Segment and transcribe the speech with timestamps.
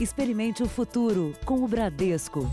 [0.00, 2.48] Experimente o futuro com o Bradesco.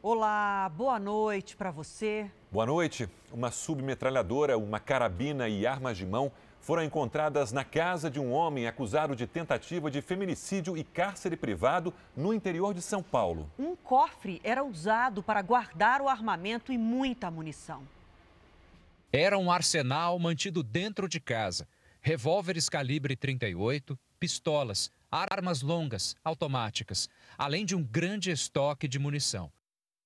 [0.00, 2.30] Olá, boa noite para você.
[2.52, 3.08] Boa noite.
[3.32, 6.30] Uma submetralhadora, uma carabina e armas de mão
[6.60, 11.92] foram encontradas na casa de um homem acusado de tentativa de feminicídio e cárcere privado
[12.16, 13.50] no interior de São Paulo.
[13.58, 17.82] Um cofre era usado para guardar o armamento e muita munição.
[19.12, 21.66] Era um arsenal mantido dentro de casa.
[22.04, 27.08] Revólveres calibre 38, pistolas, armas longas, automáticas,
[27.38, 29.52] além de um grande estoque de munição.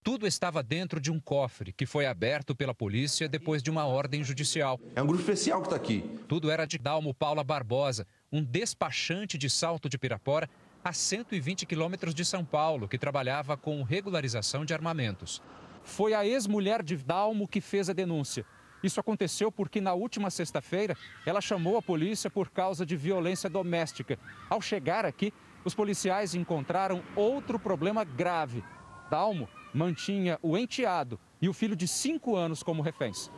[0.04, 4.22] Tudo estava dentro de um cofre que foi aberto pela polícia depois de uma ordem
[4.22, 4.78] judicial.
[4.94, 6.04] É um grupo especial que está aqui.
[6.28, 10.50] Tudo era de Dalmo Paula Barbosa, um despachante de Salto de Pirapora,
[10.84, 15.40] a 120 quilômetros de São Paulo, que trabalhava com regularização de armamentos.
[15.82, 18.44] Foi a ex-mulher de Dalmo que fez a denúncia.
[18.86, 20.96] Isso aconteceu porque na última sexta-feira
[21.26, 24.16] ela chamou a polícia por causa de violência doméstica.
[24.48, 25.32] Ao chegar aqui,
[25.64, 28.62] os policiais encontraram outro problema grave.
[29.10, 33.28] Dalmo mantinha o enteado e o filho de cinco anos como reféns.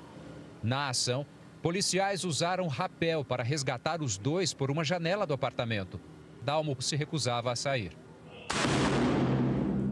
[0.63, 1.25] Na ação,
[1.63, 5.99] policiais usaram rapel para resgatar os dois por uma janela do apartamento.
[6.43, 7.97] Dalmo se recusava a sair.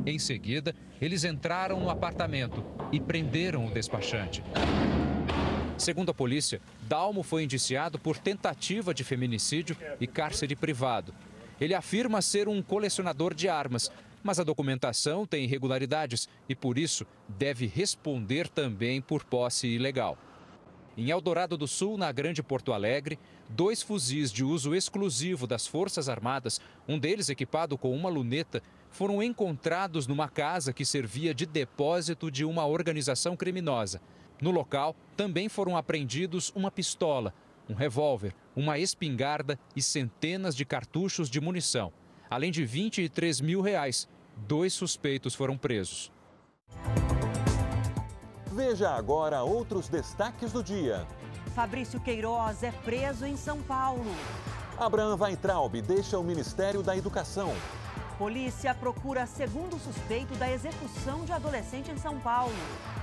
[0.04, 4.44] Em seguida, eles entraram no apartamento e prenderam o despachante.
[5.78, 11.14] Segundo a polícia, Dalmo foi indiciado por tentativa de feminicídio e cárcere privado.
[11.60, 13.90] Ele afirma ser um colecionador de armas,
[14.22, 20.16] mas a documentação tem irregularidades e, por isso, deve responder também por posse ilegal.
[20.96, 23.18] Em Eldorado do Sul, na Grande Porto Alegre,
[23.50, 29.22] dois fuzis de uso exclusivo das Forças Armadas, um deles equipado com uma luneta, foram
[29.22, 34.00] encontrados numa casa que servia de depósito de uma organização criminosa.
[34.40, 37.32] No local, também foram apreendidos uma pistola,
[37.68, 41.92] um revólver, uma espingarda e centenas de cartuchos de munição,
[42.28, 46.12] além de 23 mil reais, dois suspeitos foram presos.
[48.52, 51.06] Veja agora outros destaques do dia.
[51.54, 54.14] Fabrício Queiroz é preso em São Paulo.
[54.78, 57.54] Abraham Weintraub deixa o Ministério da Educação.
[58.18, 62.54] Polícia procura segundo suspeito da execução de adolescente em São Paulo.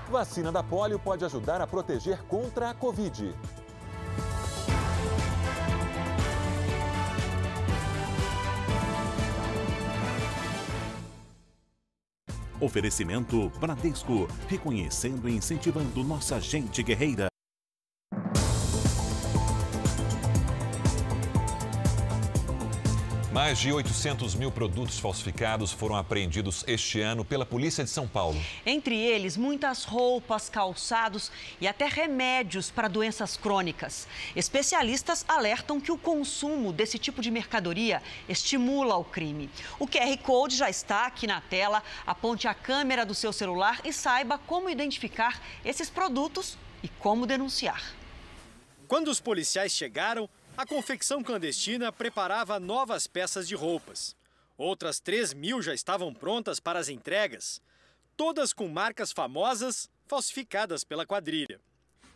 [0.09, 3.31] Vacina da polio pode ajudar a proteger contra a Covid.
[12.59, 17.32] Oferecimento Bradesco, reconhecendo e incentivando nossa gente guerreira.
[23.33, 28.39] Mais de 800 mil produtos falsificados foram apreendidos este ano pela Polícia de São Paulo.
[28.63, 34.07] Entre eles, muitas roupas, calçados e até remédios para doenças crônicas.
[34.35, 39.49] Especialistas alertam que o consumo desse tipo de mercadoria estimula o crime.
[39.79, 41.81] O QR Code já está aqui na tela.
[42.05, 47.81] Aponte a câmera do seu celular e saiba como identificar esses produtos e como denunciar.
[48.87, 54.15] Quando os policiais chegaram, a confecção clandestina preparava novas peças de roupas.
[54.55, 57.59] Outras 3 mil já estavam prontas para as entregas,
[58.15, 61.59] todas com marcas famosas falsificadas pela quadrilha.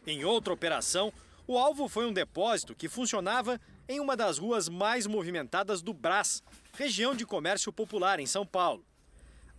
[0.06, 1.12] Em outra operação,
[1.48, 3.60] o alvo foi um depósito que funcionava
[3.90, 6.44] em uma das ruas mais movimentadas do Brás,
[6.74, 8.86] região de comércio popular em São Paulo.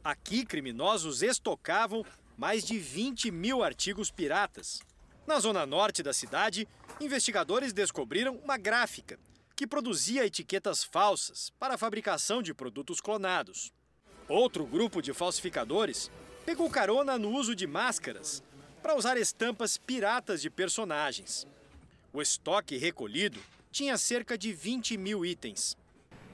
[0.04, 2.04] Aqui, criminosos estocavam
[2.36, 4.80] mais de 20 mil artigos piratas.
[5.28, 6.66] Na zona norte da cidade,
[6.98, 9.18] investigadores descobriram uma gráfica
[9.54, 13.70] que produzia etiquetas falsas para a fabricação de produtos clonados.
[14.26, 16.10] Outro grupo de falsificadores
[16.46, 18.42] pegou carona no uso de máscaras
[18.82, 21.46] para usar estampas piratas de personagens.
[22.10, 23.38] O estoque recolhido
[23.70, 25.76] tinha cerca de 20 mil itens.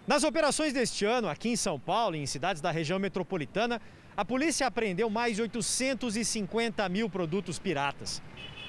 [0.07, 3.83] Nas operações deste ano, aqui em São Paulo e em cidades da região metropolitana,
[4.17, 8.23] a polícia apreendeu mais de 850 mil produtos piratas.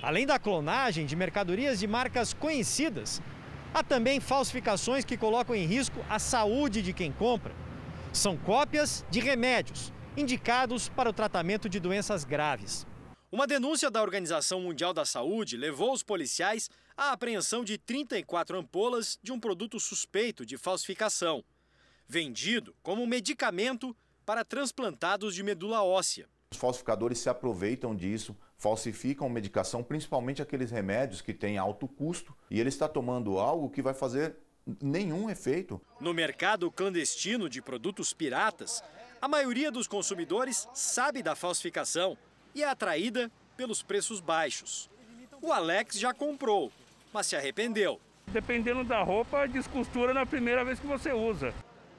[0.05, 3.19] Além da clonagem de mercadorias de marcas conhecidas,
[3.73, 7.55] há também falsificações que colocam em risco a saúde de quem compra.
[8.13, 12.85] São cópias de remédios indicados para o tratamento de doenças graves.
[13.31, 19.17] Uma denúncia da Organização Mundial da Saúde levou os policiais à apreensão de 34 ampolas
[19.23, 21.43] de um produto suspeito de falsificação,
[22.07, 26.29] vendido como medicamento para transplantados de medula óssea.
[26.51, 32.59] Os falsificadores se aproveitam disso, falsificam medicação, principalmente aqueles remédios que têm alto custo, e
[32.59, 34.35] ele está tomando algo que vai fazer
[34.81, 35.81] nenhum efeito.
[35.99, 38.83] No mercado clandestino de produtos piratas,
[39.21, 42.17] a maioria dos consumidores sabe da falsificação
[42.53, 44.89] e é atraída pelos preços baixos.
[45.41, 46.71] O Alex já comprou,
[47.13, 47.99] mas se arrependeu.
[48.27, 51.53] Dependendo da roupa, descostura na primeira vez que você usa.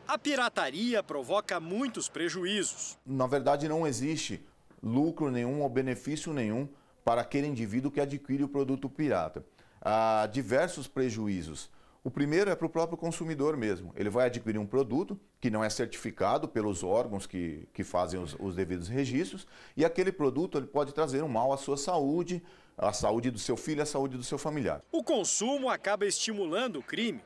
[0.09, 2.97] A pirataria provoca muitos prejuízos.
[3.05, 4.45] Na verdade, não existe
[4.87, 6.69] lucro nenhum ou benefício nenhum
[7.05, 9.45] para aquele indivíduo que adquire o produto pirata.
[9.81, 11.71] Há diversos prejuízos.
[12.03, 13.93] O primeiro é para o próprio consumidor mesmo.
[13.97, 18.37] Ele vai adquirir um produto que não é certificado pelos órgãos que, que fazem os,
[18.39, 19.47] os devidos registros
[19.77, 22.41] e aquele produto ele pode trazer um mal à sua saúde,
[22.79, 24.83] à saúde do seu filho, à saúde do seu familiar.
[24.93, 27.21] O consumo acaba estimulando o crime.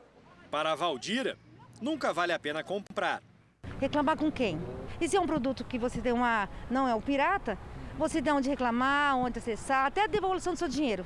[0.49, 1.37] Para a Valdira,
[1.79, 3.21] nunca vale a pena comprar.
[3.81, 4.61] Reclamar com quem?
[4.99, 6.47] E se é um produto que você tem uma.
[6.69, 7.57] não é o pirata,
[7.97, 11.03] você tem onde reclamar, onde acessar, até a devolução do seu dinheiro.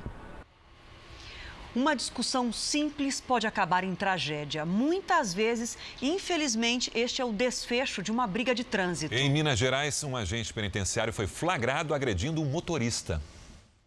[1.74, 4.66] Uma discussão simples pode acabar em tragédia.
[4.66, 9.14] Muitas vezes, infelizmente, este é o desfecho de uma briga de trânsito.
[9.14, 13.22] Em Minas Gerais, um agente penitenciário foi flagrado agredindo um motorista.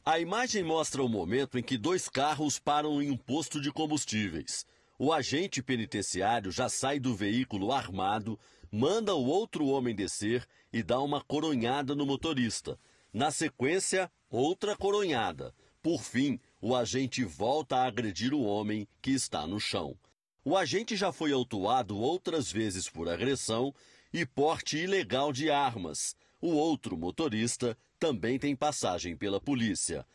[0.04, 4.66] A imagem mostra o momento em que dois carros param em um posto de combustíveis.
[4.98, 8.38] O agente penitenciário já sai do veículo armado,
[8.72, 12.80] manda o outro homem descer e dá uma coronhada no motorista.
[13.12, 15.54] Na sequência, outra coronhada.
[15.82, 19.98] Por fim, o agente volta a agredir o homem que está no chão.
[20.44, 23.74] O agente já foi autuado outras vezes por agressão
[24.14, 26.16] e porte ilegal de armas.
[26.42, 30.06] O outro motorista também tem passagem pela polícia.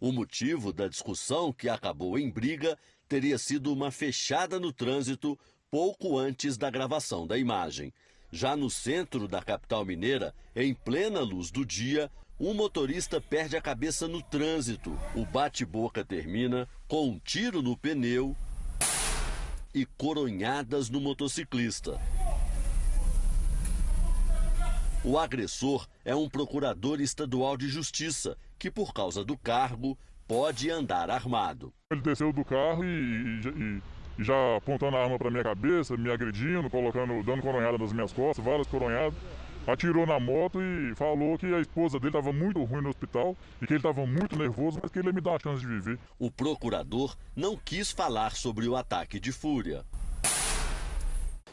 [0.00, 2.78] O motivo da discussão, que acabou em briga,
[3.08, 5.38] teria sido uma fechada no trânsito
[5.70, 7.92] pouco antes da gravação da imagem.
[8.34, 13.60] Já no centro da capital mineira, em plena luz do dia, um motorista perde a
[13.60, 14.98] cabeça no trânsito.
[15.14, 18.36] O bate-boca termina com um tiro no pneu
[19.72, 22.00] e coronhadas no motociclista.
[25.04, 29.96] O agressor é um procurador estadual de justiça que, por causa do cargo,
[30.26, 31.72] pode andar armado.
[31.88, 33.82] Ele desceu do carro e, e, e
[34.18, 38.44] já apontando a arma para minha cabeça, me agredindo, colocando, dando coronhada nas minhas costas,
[38.44, 39.14] várias coronhadas
[39.66, 43.66] atirou na moto e falou que a esposa dele estava muito ruim no hospital e
[43.66, 45.98] que ele estava muito nervoso, mas que ele ia me dar a chance de viver.
[46.18, 49.84] O procurador não quis falar sobre o ataque de fúria.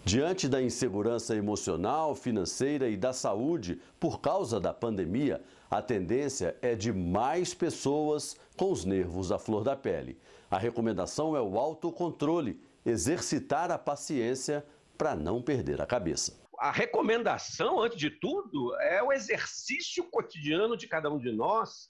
[0.03, 6.75] Diante da insegurança emocional, financeira e da saúde por causa da pandemia, a tendência é
[6.75, 10.17] de mais pessoas com os nervos à flor da pele.
[10.51, 14.63] A recomendação é o autocontrole, exercitar a paciência
[14.97, 20.87] para não perder a cabeça a recomendação, antes de tudo, é o exercício cotidiano de
[20.87, 21.89] cada um de nós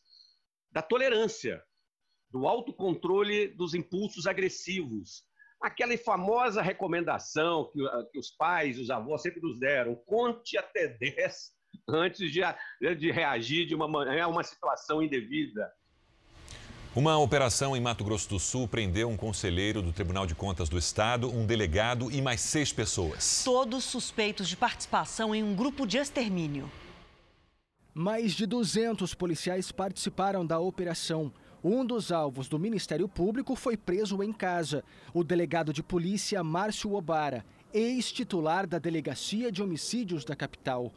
[0.72, 1.62] da tolerância,
[2.30, 5.26] do autocontrole dos impulsos agressivos.
[5.62, 7.80] Aquela famosa recomendação que,
[8.14, 11.52] que os pais, os avós sempre nos deram: conte até 10
[11.90, 12.40] antes de,
[12.96, 15.70] de reagir de uma, a uma situação indevida.
[16.94, 20.78] Uma operação em Mato Grosso do Sul prendeu um conselheiro do Tribunal de Contas do
[20.78, 23.44] Estado, um delegado e mais seis pessoas.
[23.46, 26.70] Todos suspeitos de participação em um grupo de extermínio.
[27.94, 31.32] Mais de 200 policiais participaram da operação.
[31.64, 34.84] Um dos alvos do Ministério Público foi preso em casa.
[35.14, 40.92] O delegado de polícia Márcio Obara, ex-titular da Delegacia de Homicídios da capital.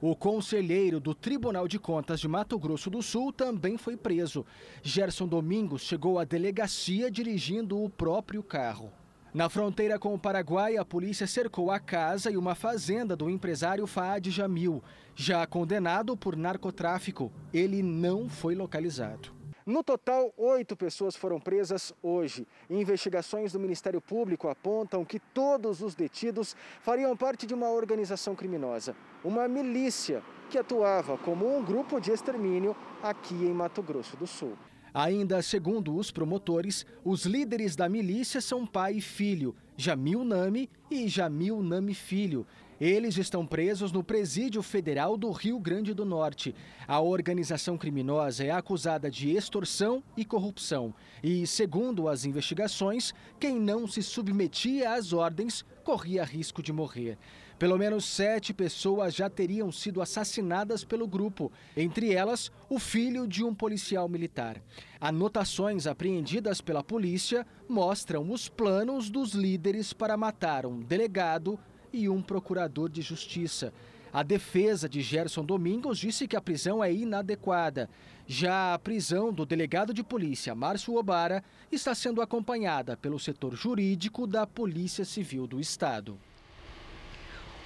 [0.00, 4.46] O conselheiro do Tribunal de Contas de Mato Grosso do Sul também foi preso.
[4.80, 8.92] Gerson Domingos chegou à delegacia dirigindo o próprio carro.
[9.34, 13.88] Na fronteira com o Paraguai, a polícia cercou a casa e uma fazenda do empresário
[13.88, 14.82] Faad Jamil.
[15.16, 19.37] Já condenado por narcotráfico, ele não foi localizado.
[19.68, 22.46] No total, oito pessoas foram presas hoje.
[22.70, 28.96] Investigações do Ministério Público apontam que todos os detidos fariam parte de uma organização criminosa,
[29.22, 34.56] uma milícia que atuava como um grupo de extermínio aqui em Mato Grosso do Sul.
[34.94, 41.06] Ainda segundo os promotores, os líderes da milícia são pai e filho, Jamil Nami e
[41.08, 42.46] Jamil Nami Filho,
[42.80, 46.54] eles estão presos no Presídio Federal do Rio Grande do Norte.
[46.86, 50.94] A organização criminosa é acusada de extorsão e corrupção.
[51.22, 57.18] E, segundo as investigações, quem não se submetia às ordens corria risco de morrer.
[57.58, 63.42] Pelo menos sete pessoas já teriam sido assassinadas pelo grupo, entre elas o filho de
[63.42, 64.62] um policial militar.
[65.00, 71.58] Anotações apreendidas pela polícia mostram os planos dos líderes para matar um delegado
[71.92, 73.72] e um procurador de justiça.
[74.12, 77.88] A defesa de Gerson Domingos disse que a prisão é inadequada.
[78.26, 84.26] Já a prisão do delegado de polícia, Márcio Obara, está sendo acompanhada pelo setor jurídico
[84.26, 86.18] da Polícia Civil do Estado.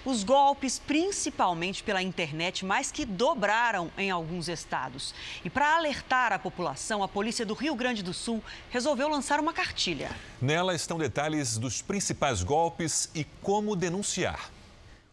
[0.04, 5.14] Os golpes, principalmente pela internet, mais que dobraram em alguns estados.
[5.44, 9.52] E para alertar a população, a polícia do Rio Grande do Sul resolveu lançar uma
[9.52, 10.10] cartilha.
[10.40, 14.50] Nela estão detalhes dos principais golpes e como denunciar.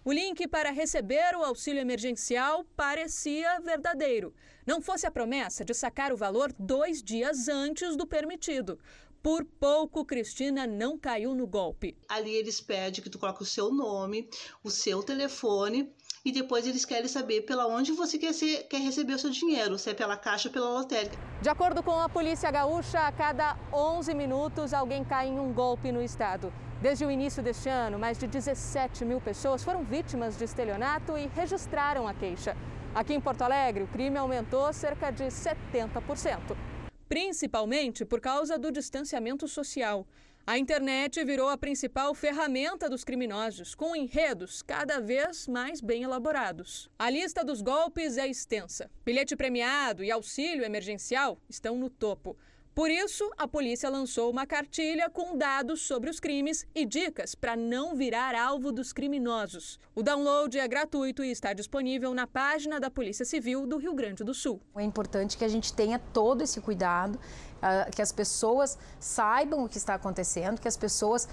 [0.04, 4.34] O link para receber o auxílio emergencial parecia verdadeiro.
[4.66, 8.80] Não fosse a promessa de sacar o valor dois dias antes do permitido.
[9.22, 11.98] Por pouco, Cristina não caiu no golpe.
[12.08, 14.30] Ali eles pedem que tu coloque o seu nome,
[14.64, 19.16] o seu telefone e depois eles querem saber pela onde você quer, ser, quer receber
[19.16, 21.18] o seu dinheiro, se é pela caixa ou pela lotérica.
[21.42, 25.92] De acordo com a polícia gaúcha, a cada 11 minutos alguém cai em um golpe
[25.92, 26.54] no estado.
[26.82, 31.28] Desde o início deste ano, mais de 17 mil pessoas foram vítimas de estelionato e
[31.36, 32.56] registraram a queixa.
[32.96, 36.79] Aqui em Porto Alegre, o crime aumentou cerca de 70%
[37.10, 40.08] principalmente por causa do distanciamento social.
[40.46, 46.90] A internet virou a principal ferramenta dos criminosos, com enredos cada vez mais bem elaborados.
[46.98, 48.90] A lista dos golpes é extensa.
[49.04, 52.38] Bilhete premiado e auxílio emergencial estão no topo.
[52.80, 57.54] Por isso, a polícia lançou uma cartilha com dados sobre os crimes e dicas para
[57.54, 59.78] não virar alvo dos criminosos.
[59.94, 64.24] O download é gratuito e está disponível na página da Polícia Civil do Rio Grande
[64.24, 64.62] do Sul.
[64.78, 67.20] É importante que a gente tenha todo esse cuidado,
[67.62, 71.28] ah, que as pessoas saibam o que está acontecendo, que as pessoas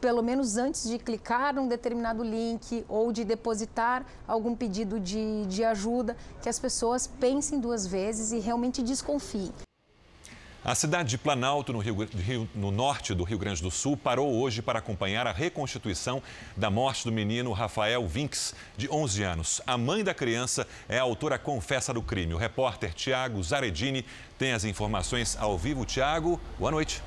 [0.00, 5.62] pelo menos antes de clicar num determinado link ou de depositar algum pedido de, de
[5.62, 9.52] ajuda, que as pessoas pensem duas vezes e realmente desconfiem.
[10.62, 12.06] A cidade de Planalto, no, Rio,
[12.54, 16.22] no, norte do Rio Grande do Sul, parou hoje para acompanhar a reconstituição
[16.54, 19.62] da morte do menino Rafael Vinks, de 11 anos.
[19.66, 22.34] A mãe da criança é a autora confessa do crime.
[22.34, 24.04] O repórter Tiago Zaredini
[24.38, 25.86] tem as informações ao vivo.
[25.86, 27.02] Tiago, boa noite.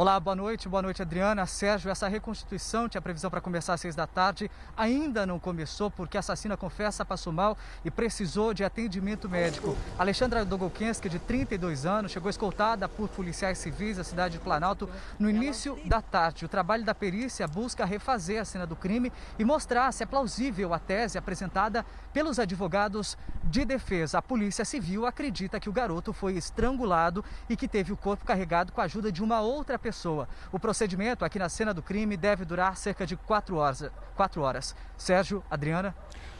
[0.00, 1.90] Olá, boa noite, boa noite Adriana, Sérgio.
[1.90, 6.20] Essa reconstituição tinha previsão para começar às seis da tarde, ainda não começou porque a
[6.20, 7.54] assassina confessa passou mal
[7.84, 9.76] e precisou de atendimento médico.
[9.98, 14.88] Alexandra Dogolkenski, de 32 anos, chegou escoltada por policiais civis da cidade de Planalto
[15.18, 16.46] no início da tarde.
[16.46, 20.72] O trabalho da perícia busca refazer a cena do crime e mostrar se é plausível
[20.72, 24.16] a tese apresentada pelos advogados de defesa.
[24.16, 28.72] A polícia civil acredita que o garoto foi estrangulado e que teve o corpo carregado
[28.72, 30.28] com a ajuda de uma outra pessoa pessoa.
[30.52, 33.90] O procedimento aqui na cena do crime deve durar cerca de quatro horas.
[34.14, 34.76] Quatro horas.
[34.96, 35.92] Sérgio, Adriana.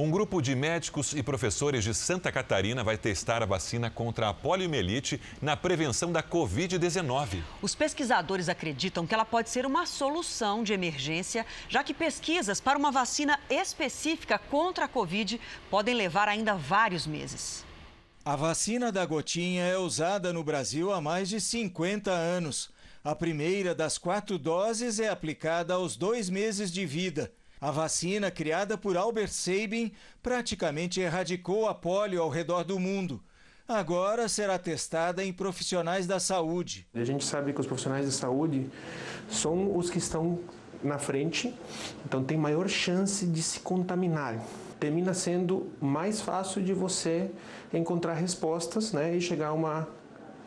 [0.00, 4.32] Um grupo de médicos e professores de Santa Catarina vai testar a vacina contra a
[4.32, 7.42] poliomielite na prevenção da Covid-19.
[7.60, 12.78] Os pesquisadores acreditam que ela pode ser uma solução de emergência, já que pesquisas para
[12.78, 17.64] uma vacina específica contra a Covid podem levar ainda vários meses.
[18.24, 22.70] A vacina da gotinha é usada no Brasil há mais de 50 anos.
[23.02, 27.32] A primeira das quatro doses é aplicada aos dois meses de vida.
[27.60, 33.20] A vacina, criada por Albert Sabin, praticamente erradicou a polio ao redor do mundo.
[33.66, 36.86] Agora será testada em profissionais da saúde.
[36.94, 38.70] A gente sabe que os profissionais da saúde
[39.28, 40.38] são os que estão
[40.82, 41.52] na frente,
[42.06, 44.38] então tem maior chance de se contaminar.
[44.78, 47.30] Termina sendo mais fácil de você
[47.74, 49.88] encontrar respostas né, e chegar a uma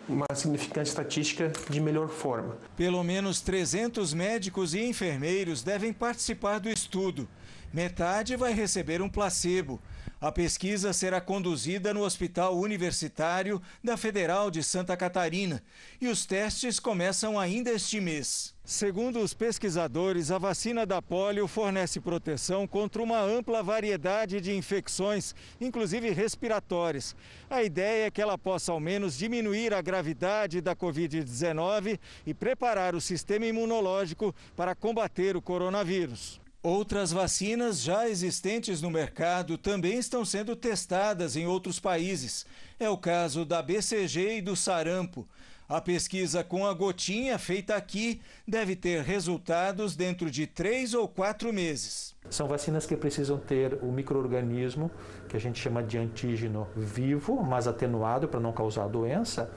[0.08, 2.58] uma significante estatística de melhor forma.
[2.76, 7.28] Pelo menos 300 médicos e enfermeiros devem participar do estudo.
[7.74, 9.82] Metade vai receber um placebo.
[10.20, 15.64] A pesquisa será conduzida no Hospital Universitário da Federal de Santa Catarina
[16.00, 18.54] e os testes começam ainda este mês.
[18.72, 25.36] Segundo os pesquisadores, a vacina da polio fornece proteção contra uma ampla variedade de infecções,
[25.60, 27.14] inclusive respiratórias.
[27.50, 32.96] A ideia é que ela possa ao menos diminuir a gravidade da Covid-19 e preparar
[32.96, 36.40] o sistema imunológico para combater o coronavírus.
[36.64, 42.46] Outras vacinas já existentes no mercado também estão sendo testadas em outros países.
[42.80, 45.28] É o caso da BCG e do sarampo.
[45.72, 51.54] A pesquisa com a gotinha feita aqui deve ter resultados dentro de três ou quatro
[51.54, 52.14] meses.
[52.30, 54.92] São vacinas que precisam ter o microorganismo
[55.30, 59.50] que a gente chama de antígeno vivo, mas atenuado para não causar doença,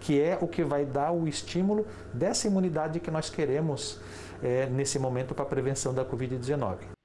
[0.00, 4.00] que é o que vai dar o estímulo dessa imunidade que nós queremos
[4.42, 7.01] é, nesse momento para a prevenção da Covid-19.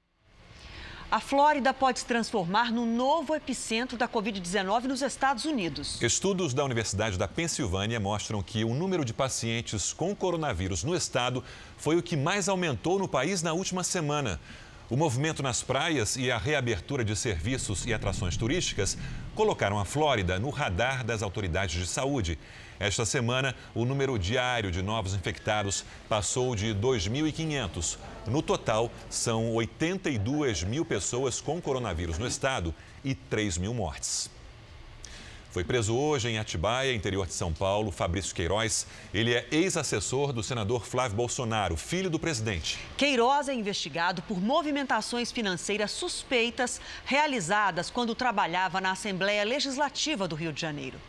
[1.10, 5.98] A Flórida pode se transformar no novo epicentro da Covid-19 nos Estados Unidos.
[6.02, 11.42] Estudos da Universidade da Pensilvânia mostram que o número de pacientes com coronavírus no estado
[11.78, 14.38] foi o que mais aumentou no país na última semana.
[14.90, 18.98] O movimento nas praias e a reabertura de serviços e atrações turísticas
[19.34, 22.38] colocaram a Flórida no radar das autoridades de saúde.
[22.80, 27.98] Esta semana, o número diário de novos infectados passou de 2.500.
[28.26, 32.72] No total, são 82 mil pessoas com coronavírus no estado
[33.04, 34.30] e 3 mil mortes.
[35.50, 38.86] Foi preso hoje em Atibaia, interior de São Paulo, Fabrício Queiroz.
[39.12, 42.78] Ele é ex-assessor do senador Flávio Bolsonaro, filho do presidente.
[42.96, 50.52] Queiroz é investigado por movimentações financeiras suspeitas realizadas quando trabalhava na Assembleia Legislativa do Rio
[50.52, 51.00] de Janeiro.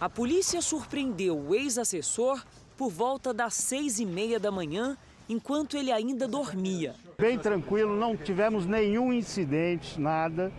[0.00, 2.44] A polícia surpreendeu o ex-assessor
[2.76, 4.96] por volta das seis e meia da manhã,
[5.28, 6.94] enquanto ele ainda dormia.
[7.18, 10.52] Bem tranquilo, não tivemos nenhum incidente, nada.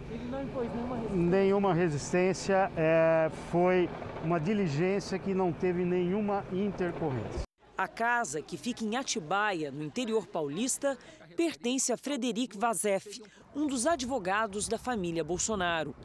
[1.14, 2.70] Nenhuma resistência.
[2.76, 3.90] É, foi
[4.26, 7.44] uma diligência que não teve nenhuma intercorrência.
[7.78, 10.98] A casa, que fica em Atibaia, no interior paulista,
[11.38, 13.22] pertence a Frederic Vazef,
[13.56, 15.96] um dos advogados da família Bolsonaro.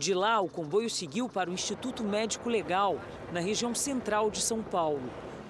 [0.00, 2.98] De lá, o comboio seguiu para o Instituto Médico Legal,
[3.34, 5.02] na região central de São Paulo,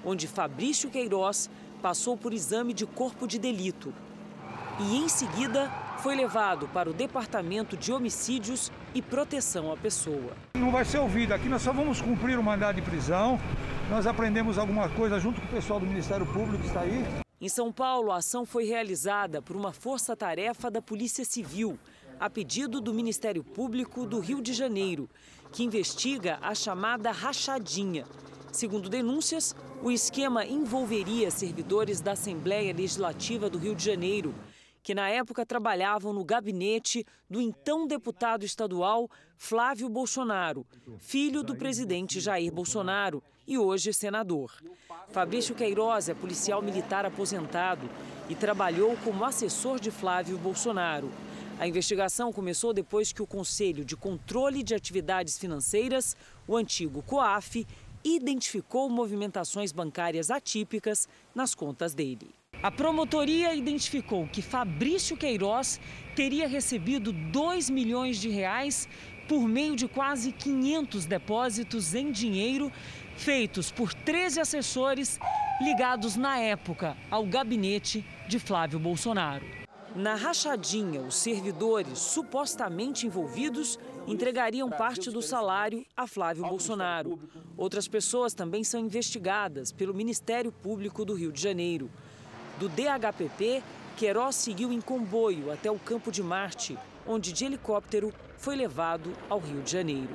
[0.05, 1.49] onde Fabrício Queiroz
[1.81, 3.95] passou por exame de corpo de delito.
[4.81, 10.33] E, em seguida, foi levado para o Departamento de Homicídios e Proteção à Pessoa.
[10.57, 11.33] Não vai ser ouvido.
[11.33, 13.39] Aqui nós só vamos cumprir o mandado de prisão.
[13.89, 17.05] Nós aprendemos alguma coisa junto com o pessoal do Ministério Público que está aí.
[17.41, 21.79] Em São Paulo, a ação foi realizada por uma força-tarefa da Polícia Civil
[22.21, 25.09] a pedido do Ministério Público do Rio de Janeiro,
[25.51, 28.05] que investiga a chamada rachadinha.
[28.53, 34.35] Segundo denúncias, o esquema envolveria servidores da Assembleia Legislativa do Rio de Janeiro,
[34.83, 40.67] que na época trabalhavam no gabinete do então deputado estadual Flávio Bolsonaro,
[40.99, 44.53] filho do presidente Jair Bolsonaro e hoje senador.
[45.09, 47.89] Fabrício Queiroz é policial militar aposentado
[48.29, 51.11] e trabalhou como assessor de Flávio Bolsonaro.
[51.61, 56.17] A investigação começou depois que o Conselho de Controle de Atividades Financeiras,
[56.49, 57.67] o antigo COAF,
[58.03, 62.31] identificou movimentações bancárias atípicas nas contas dele.
[62.63, 65.79] A promotoria identificou que Fabrício Queiroz
[66.17, 68.89] teria recebido 2 milhões de reais
[69.29, 72.73] por meio de quase 500 depósitos em dinheiro
[73.19, 75.21] feitos por 13 assessores
[75.61, 79.60] ligados na época ao gabinete de Flávio Bolsonaro.
[79.95, 83.77] Na rachadinha, os servidores supostamente envolvidos
[84.07, 87.19] entregariam parte do salário a Flávio Bolsonaro.
[87.57, 91.91] Outras pessoas também são investigadas pelo Ministério Público do Rio de Janeiro.
[92.59, 93.63] Do DHPP,
[93.97, 99.41] Queiroz seguiu em comboio até o Campo de Marte, onde de helicóptero foi levado ao
[99.41, 100.15] Rio de Janeiro.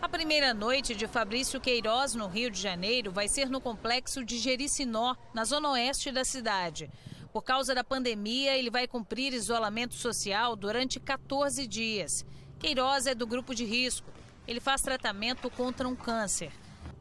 [0.00, 4.38] A primeira noite de Fabrício Queiroz no Rio de Janeiro vai ser no complexo de
[4.38, 6.90] Jericinó, na zona oeste da cidade.
[7.32, 12.26] Por causa da pandemia, ele vai cumprir isolamento social durante 14 dias.
[12.58, 14.06] Queiroz é do grupo de risco.
[14.46, 16.52] Ele faz tratamento contra um câncer.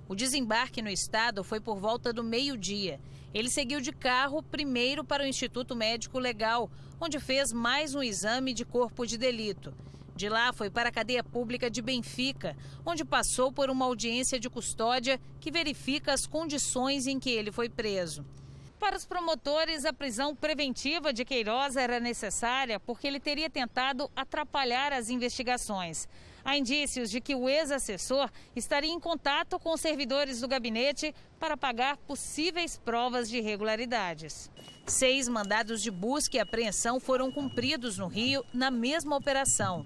[0.08, 2.98] O desembarque no estado foi por volta do meio-dia.
[3.34, 8.54] Ele seguiu de carro primeiro para o Instituto Médico Legal, onde fez mais um exame
[8.54, 9.74] de corpo de delito.
[10.16, 14.50] De lá foi para a cadeia pública de Benfica, onde passou por uma audiência de
[14.50, 18.26] custódia que verifica as condições em que ele foi preso.
[18.82, 24.92] Para os promotores, a prisão preventiva de Queiroz era necessária porque ele teria tentado atrapalhar
[24.92, 26.10] as investigações.
[26.44, 31.56] Há indícios de que o ex-assessor estaria em contato com os servidores do gabinete para
[31.56, 34.50] pagar possíveis provas de irregularidades.
[34.88, 39.86] Seis mandados de busca e apreensão foram cumpridos no Rio na mesma operação.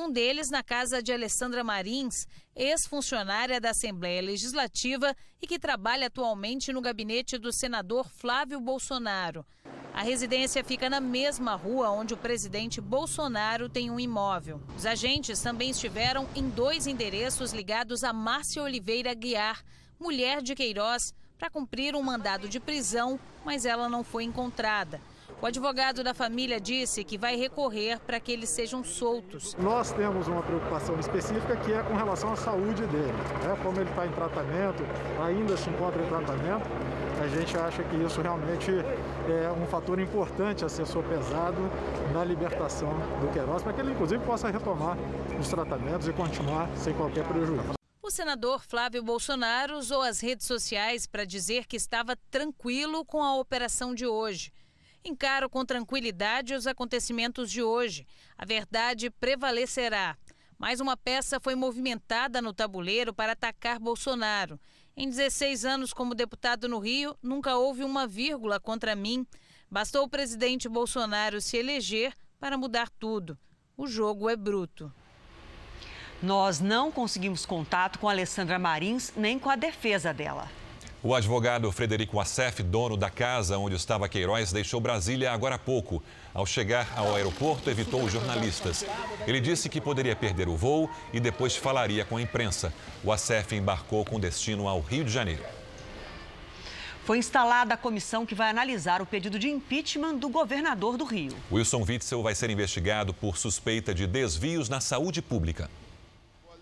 [0.00, 6.72] Um deles na casa de Alessandra Marins, ex-funcionária da Assembleia Legislativa e que trabalha atualmente
[6.72, 9.44] no gabinete do senador Flávio Bolsonaro.
[9.92, 14.62] A residência fica na mesma rua onde o presidente Bolsonaro tem um imóvel.
[14.76, 19.64] Os agentes também estiveram em dois endereços ligados a Márcia Oliveira Guiar,
[19.98, 25.00] mulher de Queiroz, para cumprir um mandado de prisão, mas ela não foi encontrada.
[25.40, 29.54] O advogado da família disse que vai recorrer para que eles sejam soltos.
[29.54, 33.12] Nós temos uma preocupação específica que é com relação à saúde dele.
[33.44, 33.56] Né?
[33.62, 34.82] Como ele está em tratamento,
[35.22, 36.68] ainda se encontra em tratamento,
[37.22, 41.70] a gente acha que isso realmente é um fator importante a ser sopesado
[42.12, 44.98] na libertação do Queiroz, para que ele inclusive possa retomar
[45.38, 47.74] os tratamentos e continuar sem qualquer prejuízo.
[48.02, 53.36] O senador Flávio Bolsonaro usou as redes sociais para dizer que estava tranquilo com a
[53.36, 54.50] operação de hoje.
[55.04, 58.06] Encaro com tranquilidade os acontecimentos de hoje.
[58.36, 60.16] A verdade prevalecerá.
[60.58, 64.58] Mais uma peça foi movimentada no tabuleiro para atacar Bolsonaro.
[64.96, 69.24] Em 16 anos como deputado no Rio, nunca houve uma vírgula contra mim.
[69.70, 73.38] Bastou o presidente Bolsonaro se eleger para mudar tudo.
[73.76, 74.92] O jogo é bruto.
[76.20, 80.50] Nós não conseguimos contato com Alessandra Marins nem com a defesa dela.
[81.00, 86.02] O advogado Frederico Assef, dono da casa onde estava Queiroz, deixou Brasília agora há pouco.
[86.34, 88.84] Ao chegar ao aeroporto, evitou os jornalistas.
[89.24, 92.72] Ele disse que poderia perder o voo e depois falaria com a imprensa.
[93.04, 95.44] O Assef embarcou com destino ao Rio de Janeiro.
[97.04, 101.32] Foi instalada a comissão que vai analisar o pedido de impeachment do governador do Rio.
[101.50, 105.70] Wilson Witzel vai ser investigado por suspeita de desvios na saúde pública.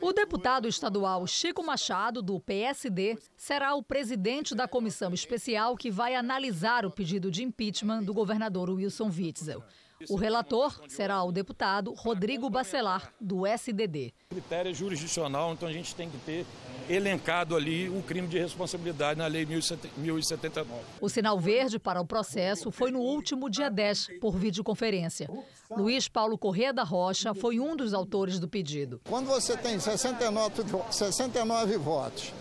[0.06, 6.14] O deputado estadual Chico Machado, do PSD, será o presidente da comissão especial que vai
[6.14, 9.64] analisar o pedido de impeachment do governador Wilson Witzel.
[10.10, 14.12] O relator será o deputado Rodrigo Bacelar, do SDD.
[14.30, 16.46] O critério é jurisdicional, então a gente tem que ter
[16.88, 20.68] elencado ali o crime de responsabilidade na Lei 1079.
[21.00, 25.28] O sinal verde para o processo foi no último dia 10, por videoconferência.
[25.70, 29.00] Luiz Paulo Corrêa da Rocha foi um dos autores do pedido.
[29.08, 32.32] Quando você tem 69, 69 votos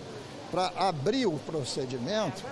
[0.51, 2.43] para abrir o procedimento,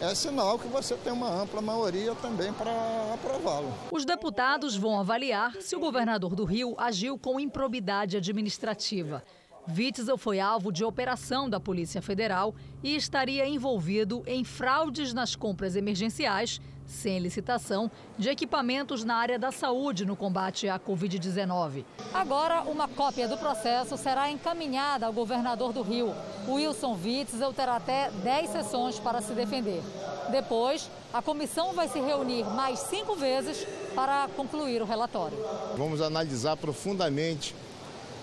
[0.00, 2.70] é sinal que você tem uma ampla maioria também para
[3.14, 3.72] aprová-lo.
[3.90, 9.22] Os deputados vão avaliar se o governador do Rio agiu com improbidade administrativa.
[9.68, 15.74] Witzel foi alvo de operação da Polícia Federal e estaria envolvido em fraudes nas compras
[15.74, 21.84] emergenciais, sem licitação, de equipamentos na área da saúde no combate à Covid-19.
[22.14, 26.14] Agora, uma cópia do processo será encaminhada ao governador do Rio.
[26.48, 29.82] Wilson Witzel terá até 10 sessões para se defender.
[30.30, 35.38] Depois, a comissão vai se reunir mais cinco vezes para concluir o relatório.
[35.76, 37.54] Vamos analisar profundamente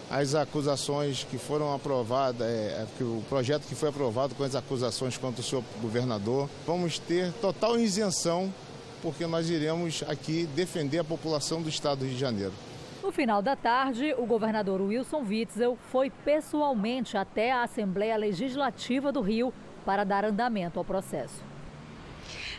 [0.09, 5.17] as acusações que foram aprovadas, é, é o projeto que foi aprovado com as acusações
[5.17, 6.49] contra o senhor governador.
[6.65, 8.53] Vamos ter total isenção,
[9.01, 12.53] porque nós iremos aqui defender a população do estado do Rio de Janeiro.
[13.01, 19.19] No final da tarde, o governador Wilson Witzel foi pessoalmente até a Assembleia Legislativa do
[19.19, 19.53] Rio
[19.85, 21.52] para dar andamento ao processo.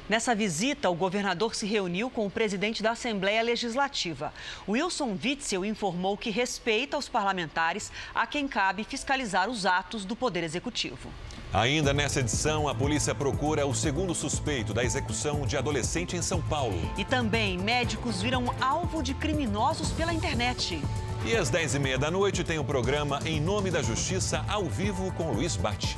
[0.07, 4.35] Nessa visita, o governador se reuniu com o presidente da Assembleia Legislativa.
[4.69, 10.45] Wilson Witzel informou que respeita os parlamentares a quem cabe fiscalizar os atos do Poder
[10.45, 11.09] Executivo.
[11.55, 16.43] Ainda nessa edição, a polícia procura o segundo suspeito da execução de adolescente em São
[16.43, 16.79] Paulo.
[16.99, 20.83] E também médicos viram alvo de criminosos pela internet.
[21.25, 25.33] E às 10h30 da noite tem o programa Em Nome da Justiça, ao vivo com
[25.33, 25.97] Luiz Bate.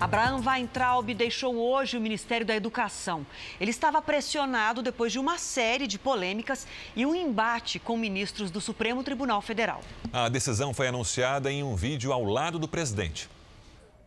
[0.00, 3.26] Abraham Weintraub deixou hoje o Ministério da Educação.
[3.60, 8.62] Ele estava pressionado depois de uma série de polêmicas e um embate com ministros do
[8.62, 9.82] Supremo Tribunal Federal.
[10.10, 13.28] A decisão foi anunciada em um vídeo ao lado do presidente.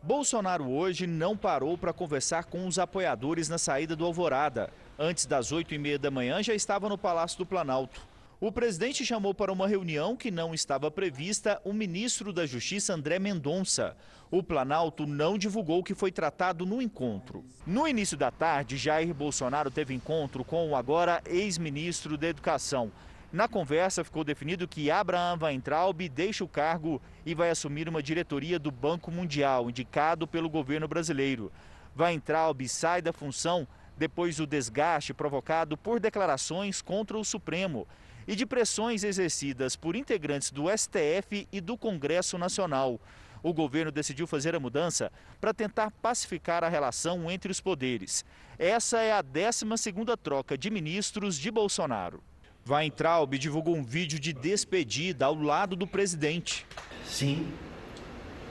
[0.01, 4.71] Bolsonaro hoje não parou para conversar com os apoiadores na saída do Alvorada.
[4.97, 8.01] Antes das 8 e meia da manhã já estava no Palácio do Planalto.
[8.45, 13.17] O presidente chamou para uma reunião que não estava prevista o ministro da Justiça André
[13.17, 13.95] Mendonça.
[14.29, 17.45] O Planalto não divulgou o que foi tratado no encontro.
[17.65, 22.91] No início da tarde, Jair Bolsonaro teve encontro com o agora ex-ministro da Educação.
[23.31, 28.59] Na conversa ficou definido que Abraham Weintraub deixa o cargo e vai assumir uma diretoria
[28.59, 31.49] do Banco Mundial, indicado pelo governo brasileiro.
[31.97, 33.65] Weintraub sai da função
[33.97, 37.87] depois do desgaste provocado por declarações contra o Supremo
[38.27, 42.99] e de pressões exercidas por integrantes do STF e do Congresso Nacional.
[43.41, 48.23] O governo decidiu fazer a mudança para tentar pacificar a relação entre os poderes.
[48.57, 52.23] Essa é a 12ª troca de ministros de Bolsonaro.
[52.65, 56.65] Weintraub divulgou um vídeo de despedida ao lado do presidente.
[57.05, 57.51] Sim,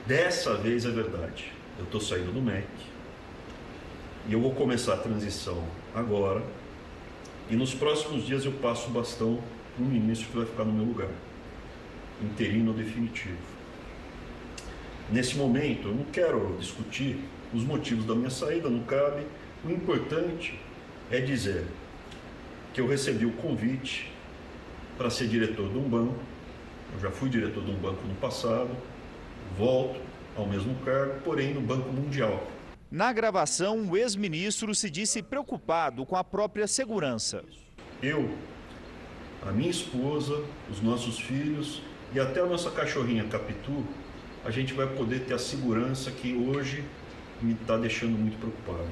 [0.05, 1.51] dessa vez é verdade.
[1.79, 2.67] Eu estou saindo do MEC
[4.27, 6.43] e eu vou começar a transição agora.
[7.49, 9.41] E nos próximos dias eu passo o bastão
[9.79, 11.09] o ministro que vai ficar no meu lugar,
[12.21, 13.37] interino ou definitivo.
[15.11, 17.19] Nesse momento, eu não quero discutir
[17.53, 19.25] os motivos da minha saída, não cabe.
[19.63, 20.59] O importante
[21.11, 21.65] é dizer
[22.73, 24.11] que eu recebi o convite
[24.97, 26.15] para ser diretor de um banco.
[26.93, 28.69] Eu já fui diretor de um banco no passado,
[29.57, 29.99] volto
[30.35, 32.47] ao mesmo cargo, porém no Banco Mundial.
[32.89, 37.43] Na gravação, o ex-ministro se disse preocupado com a própria segurança.
[38.01, 38.29] Eu,
[39.47, 41.81] a minha esposa, os nossos filhos
[42.13, 43.83] e até a nossa cachorrinha Capitu,
[44.45, 46.83] a gente vai poder ter a segurança que hoje
[47.41, 48.87] me está deixando muito preocupado.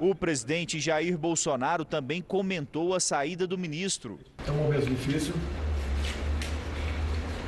[0.00, 4.18] O presidente Jair Bolsonaro também comentou a saída do ministro.
[4.46, 5.34] É um momento difícil.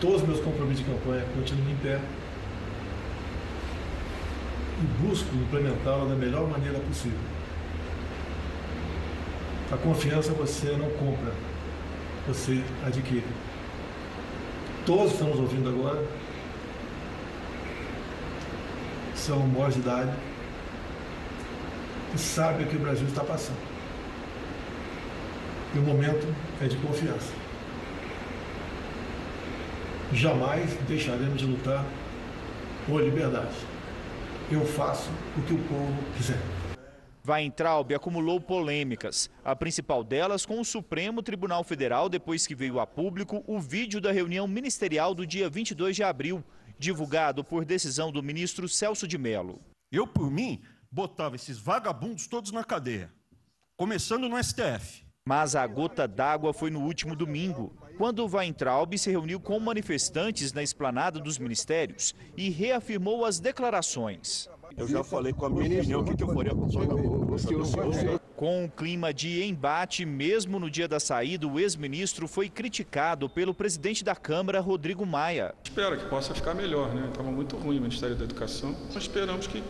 [0.00, 2.00] Todos os meus compromissos de campanha continuam em pé.
[4.80, 7.18] E busco implementá-la da melhor maneira possível.
[9.72, 11.32] A confiança você não compra,
[12.26, 13.24] você adquire.
[14.86, 16.04] Todos que estamos ouvindo agora
[19.14, 20.12] são maiores de idade,
[22.14, 23.58] e sabe o que o Brasil está passando.
[25.74, 26.26] E o momento
[26.62, 27.32] é de confiança.
[30.12, 31.84] Jamais deixaremos de lutar
[32.86, 33.56] por liberdade.
[34.50, 36.53] Eu faço o que o povo quiser.
[37.26, 42.86] Weintraub acumulou polêmicas, a principal delas com o Supremo Tribunal Federal depois que veio a
[42.86, 46.44] público o vídeo da reunião ministerial do dia 22 de abril,
[46.78, 49.58] divulgado por decisão do ministro Celso de Mello.
[49.90, 50.60] Eu, por mim,
[50.90, 53.10] botava esses vagabundos todos na cadeia,
[53.74, 55.02] começando no STF.
[55.26, 60.62] Mas a gota d'água foi no último domingo, quando Weintraub se reuniu com manifestantes na
[60.62, 64.50] esplanada dos ministérios e reafirmou as declarações.
[64.76, 68.68] Eu já falei com a minha opinião o que, eu faria com o Com um
[68.68, 74.16] clima de embate, mesmo no dia da saída, o ex-ministro foi criticado pelo presidente da
[74.16, 75.54] Câmara, Rodrigo Maia.
[75.62, 77.06] Espero que possa ficar melhor, né?
[77.08, 78.74] Estava muito ruim o Ministério da Educação.
[78.92, 79.62] Nós esperamos que,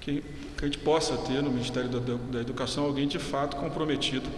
[0.00, 0.22] que,
[0.56, 4.28] que a gente possa ter no Ministério da, da Educação alguém de fato comprometido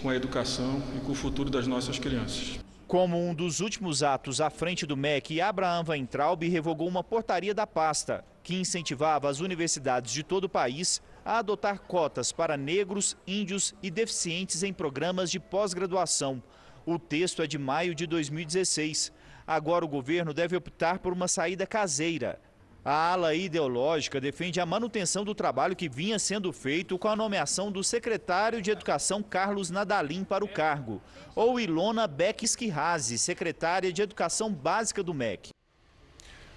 [0.00, 2.61] com a educação e com o futuro das nossas crianças.
[2.92, 7.66] Como um dos últimos atos à frente do MEC, Abraham Weintraub revogou uma portaria da
[7.66, 13.74] pasta que incentivava as universidades de todo o país a adotar cotas para negros, índios
[13.82, 16.42] e deficientes em programas de pós-graduação.
[16.84, 19.10] O texto é de maio de 2016.
[19.46, 22.38] Agora o governo deve optar por uma saída caseira,
[22.84, 27.70] a ala ideológica defende a manutenção do trabalho que vinha sendo feito com a nomeação
[27.70, 31.00] do secretário de Educação Carlos Nadalim para o cargo,
[31.34, 35.50] ou Ilona Beck Esquirrazi, secretária de Educação Básica do MEC.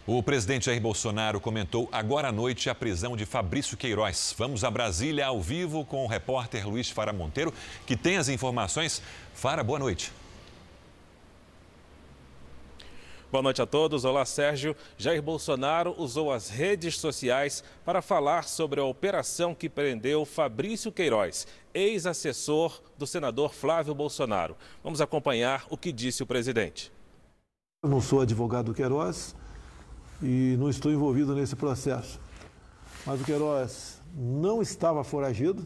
[0.08, 4.36] O presidente Jair Bolsonaro comentou agora à noite a prisão de Fabrício Queiroz.
[4.38, 7.54] Vamos a Brasília ao vivo com o repórter Luiz Fara Monteiro,
[7.88, 9.02] que tem as informações.
[9.34, 10.12] Fara, boa noite.
[13.32, 14.06] Boa noite a todos.
[14.06, 14.76] Olá, Sérgio.
[14.98, 21.48] Jair Bolsonaro usou as redes sociais para falar sobre a operação que prendeu Fabrício Queiroz,
[21.74, 24.56] ex-assessor do senador Flávio Bolsonaro.
[24.84, 26.92] Vamos acompanhar o que disse o presidente.
[27.84, 29.36] Eu não sou advogado do Queiroz
[30.22, 32.20] e não estou envolvido nesse processo.
[33.06, 35.66] Mas o Queiroz não estava foragido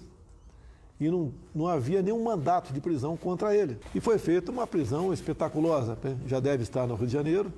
[1.00, 3.78] e não, não havia nenhum mandato de prisão contra ele.
[3.96, 5.98] E foi feita uma prisão espetaculosa.
[6.04, 6.18] Né?
[6.28, 7.54] Já deve estar no Rio de Janeiro,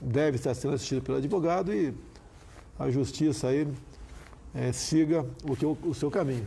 [0.00, 1.94] deve estar sendo assistido pelo advogado e
[2.78, 3.66] a justiça aí
[4.54, 6.46] é, siga o, que, o seu caminho.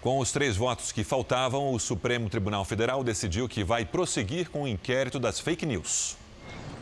[0.00, 4.62] Com os três votos que faltavam, o Supremo Tribunal Federal decidiu que vai prosseguir com
[4.62, 6.16] o inquérito das fake news.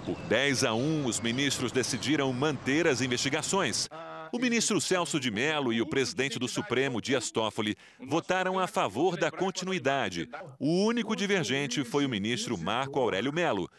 [0.04, 3.88] Por 10 a 1, os ministros decidiram manter as investigações.
[4.32, 9.16] O ministro Celso de Mello e o presidente do Supremo, Dias Toffoli, votaram a favor
[9.16, 10.28] da continuidade.
[10.58, 13.70] O único divergente foi o ministro Marco Aurélio Mello.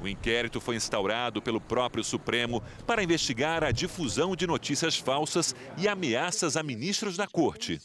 [0.00, 5.86] O inquérito foi instaurado pelo próprio Supremo para investigar a difusão de notícias falsas e
[5.86, 7.80] ameaças a ministros da corte.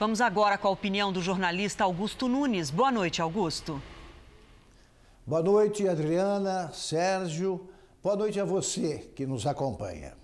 [0.00, 2.70] Vamos agora com a opinião do jornalista Augusto Nunes.
[2.70, 3.80] Boa noite, Augusto.
[5.26, 7.68] Boa noite, Adriana, Sérgio.
[8.02, 10.17] Boa noite a você que nos acompanha.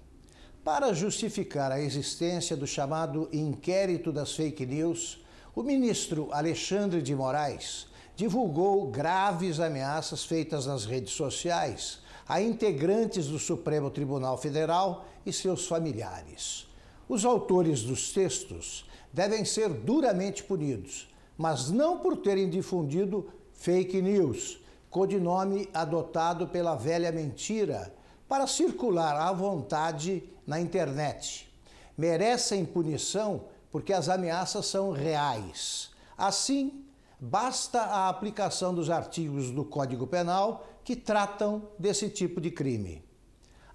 [0.65, 5.23] Para justificar a existência do chamado inquérito das fake news,
[5.55, 13.39] o ministro Alexandre de Moraes divulgou graves ameaças feitas nas redes sociais a integrantes do
[13.39, 16.67] Supremo Tribunal Federal e seus familiares.
[17.07, 24.59] Os autores dos textos devem ser duramente punidos, mas não por terem difundido fake news,
[24.89, 27.93] codinome adotado pela velha mentira
[28.35, 31.49] para circular à vontade na internet.
[31.97, 35.91] Merecem punição porque as ameaças são reais.
[36.19, 36.85] Assim,
[37.21, 43.05] basta a aplicação dos artigos do Código Penal que tratam desse tipo de crime.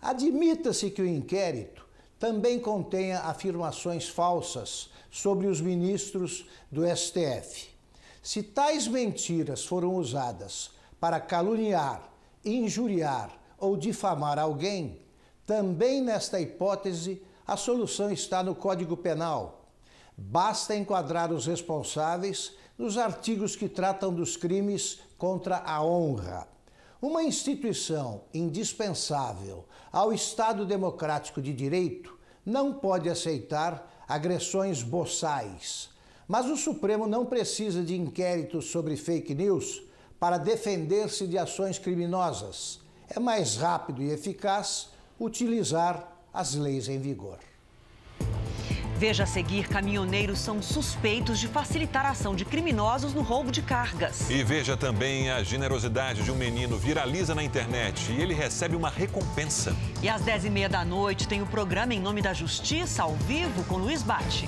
[0.01, 1.87] Admita-se que o inquérito
[2.19, 7.69] também contenha afirmações falsas sobre os ministros do STF.
[8.21, 12.11] Se tais mentiras foram usadas para caluniar,
[12.43, 14.99] injuriar ou difamar alguém,
[15.45, 19.65] também nesta hipótese a solução está no Código Penal.
[20.15, 26.47] Basta enquadrar os responsáveis nos artigos que tratam dos crimes contra a honra.
[27.01, 35.89] Uma instituição indispensável ao Estado Democrático de Direito não pode aceitar agressões boçais.
[36.27, 39.81] Mas o Supremo não precisa de inquéritos sobre fake news
[40.19, 42.79] para defender-se de ações criminosas.
[43.09, 47.39] É mais rápido e eficaz utilizar as leis em vigor.
[48.97, 53.61] Veja a seguir: caminhoneiros são suspeitos de facilitar a ação de criminosos no roubo de
[53.61, 54.29] cargas.
[54.29, 58.89] E veja também a generosidade de um menino viraliza na internet e ele recebe uma
[58.89, 59.75] recompensa.
[60.03, 63.77] E às 10h30 da noite tem o programa Em Nome da Justiça, ao vivo, com
[63.77, 64.47] Luiz Bate.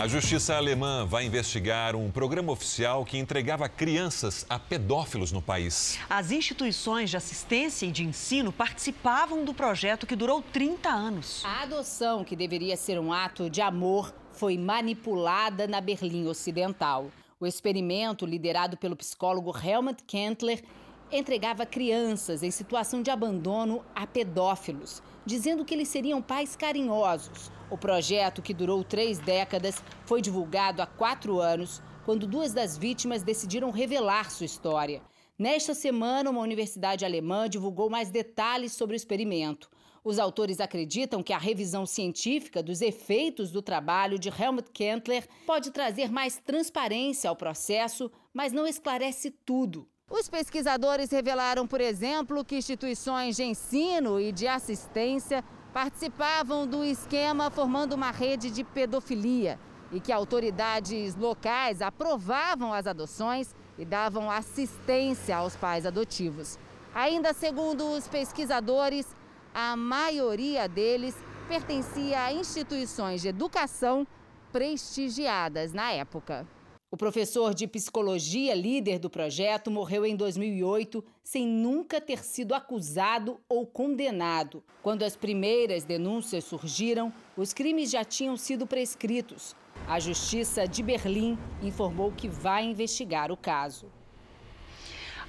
[0.00, 5.98] A justiça alemã vai investigar um programa oficial que entregava crianças a pedófilos no país.
[6.08, 11.44] As instituições de assistência e de ensino participavam do projeto que durou 30 anos.
[11.44, 17.10] A adoção, que deveria ser um ato de amor, foi manipulada na Berlim Ocidental.
[17.38, 20.64] O experimento, liderado pelo psicólogo Helmut Kentler,
[21.12, 27.78] entregava crianças em situação de abandono a pedófilos, dizendo que eles seriam pais carinhosos o
[27.78, 33.70] projeto, que durou três décadas, foi divulgado há quatro anos, quando duas das vítimas decidiram
[33.70, 35.00] revelar sua história.
[35.38, 39.70] Nesta semana, uma universidade alemã divulgou mais detalhes sobre o experimento.
[40.02, 45.70] Os autores acreditam que a revisão científica dos efeitos do trabalho de Helmut Kentler pode
[45.70, 49.86] trazer mais transparência ao processo, mas não esclarece tudo.
[50.10, 57.48] Os pesquisadores revelaram, por exemplo, que instituições de ensino e de assistência participavam do esquema
[57.48, 59.56] formando uma rede de pedofilia
[59.92, 66.58] e que autoridades locais aprovavam as adoções e davam assistência aos pais adotivos.
[66.92, 69.06] Ainda segundo os pesquisadores,
[69.54, 71.14] a maioria deles
[71.46, 74.04] pertencia a instituições de educação
[74.50, 76.44] prestigiadas na época.
[76.92, 83.38] O professor de psicologia, líder do projeto, morreu em 2008 sem nunca ter sido acusado
[83.48, 84.60] ou condenado.
[84.82, 89.54] Quando as primeiras denúncias surgiram, os crimes já tinham sido prescritos.
[89.86, 93.86] A Justiça de Berlim informou que vai investigar o caso.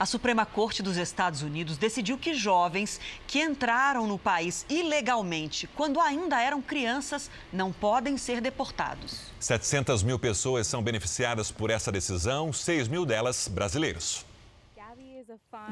[0.01, 5.99] A Suprema Corte dos Estados Unidos decidiu que jovens que entraram no país ilegalmente quando
[5.99, 9.31] ainda eram crianças não podem ser deportados.
[9.39, 14.25] 700 mil pessoas são beneficiadas por essa decisão, 6 mil delas brasileiros.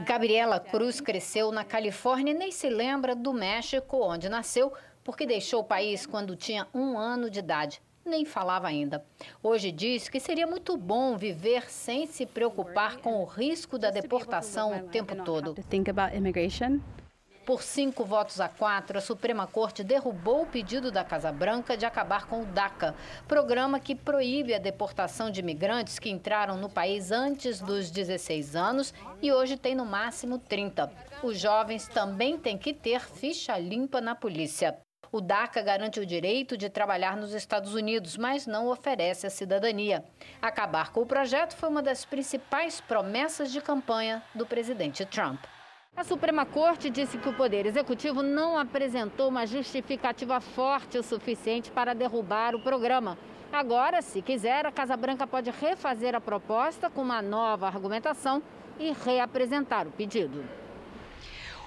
[0.05, 4.71] Gabriela Cruz cresceu na Califórnia e nem se lembra do México, onde nasceu,
[5.03, 9.05] porque deixou o país quando tinha um ano de idade nem falava ainda.
[9.41, 14.77] Hoje diz que seria muito bom viver sem se preocupar com o risco da deportação
[14.77, 15.55] o tempo todo.
[17.49, 21.83] Por cinco votos a quatro, a Suprema Corte derrubou o pedido da Casa Branca de
[21.83, 22.93] acabar com o DACA,
[23.27, 28.93] programa que proíbe a deportação de imigrantes que entraram no país antes dos 16 anos
[29.19, 30.91] e hoje tem no máximo 30.
[31.23, 34.77] Os jovens também têm que ter ficha limpa na polícia.
[35.11, 40.03] O DACA garante o direito de trabalhar nos Estados Unidos, mas não oferece a cidadania.
[40.39, 45.43] Acabar com o projeto foi uma das principais promessas de campanha do presidente Trump.
[45.97, 51.71] A Suprema Corte disse que o Poder Executivo não apresentou uma justificativa forte o suficiente
[51.71, 53.17] para derrubar o programa.
[53.51, 58.43] Agora, se quiser, a Casa Branca pode refazer a proposta com uma nova argumentação
[58.77, 60.45] e reapresentar o pedido.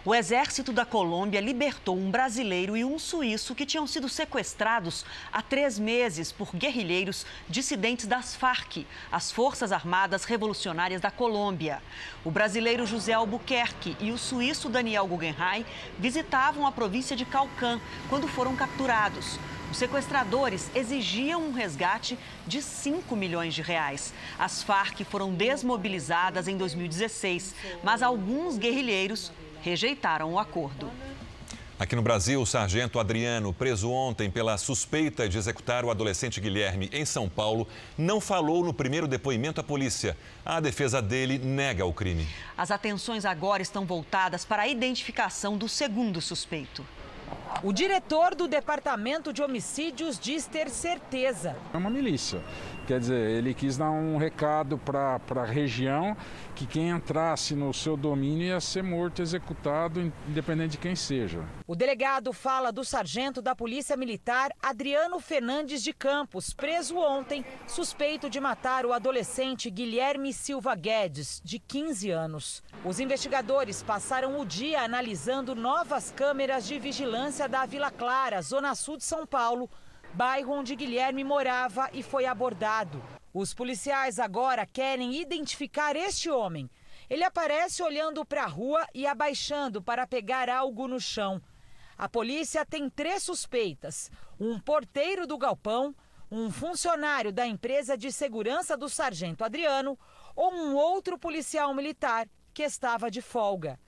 [0.04, 5.40] O exército da Colômbia libertou um brasileiro e um suíço que tinham sido sequestrados há
[5.40, 11.80] três meses por guerrilheiros dissidentes das Farc, as Forças Armadas Revolucionárias da Colômbia.
[12.24, 15.64] O brasileiro José Albuquerque e o suíço Daniel Guggenheim
[16.00, 19.38] visitavam a província de Calcã quando foram capturados.
[19.70, 24.12] Os sequestradores exigiam um resgate de 5 milhões de reais.
[24.38, 29.30] As Farc foram desmobilizadas em 2016, mas alguns guerrilheiros
[29.62, 30.90] rejeitaram o acordo.
[31.78, 36.88] Aqui no Brasil, o sargento Adriano, preso ontem pela suspeita de executar o adolescente Guilherme
[36.92, 37.66] em São Paulo,
[37.98, 40.16] não falou no primeiro depoimento à polícia.
[40.44, 42.28] A defesa dele nega o crime.
[42.56, 46.86] As atenções agora estão voltadas para a identificação do segundo suspeito.
[47.64, 51.56] O diretor do Departamento de Homicídios diz ter certeza.
[51.72, 52.42] É uma milícia.
[52.88, 56.16] Quer dizer, ele quis dar um recado para a região
[56.56, 61.44] que quem entrasse no seu domínio ia ser morto, executado, independente de quem seja.
[61.64, 68.28] O delegado fala do sargento da Polícia Militar Adriano Fernandes de Campos, preso ontem, suspeito
[68.28, 72.64] de matar o adolescente Guilherme Silva Guedes, de 15 anos.
[72.84, 78.96] Os investigadores passaram o dia analisando novas câmeras de vigilância da Vila Clara, zona sul
[78.96, 79.68] de São Paulo,
[80.14, 83.04] bairro onde Guilherme morava e foi abordado.
[83.34, 86.70] Os policiais agora querem identificar este homem.
[87.10, 91.42] Ele aparece olhando para a rua e abaixando para pegar algo no chão.
[91.98, 95.94] A polícia tem três suspeitas: um porteiro do galpão,
[96.30, 99.98] um funcionário da empresa de segurança do sargento Adriano
[100.34, 103.78] ou um outro policial militar que estava de folga.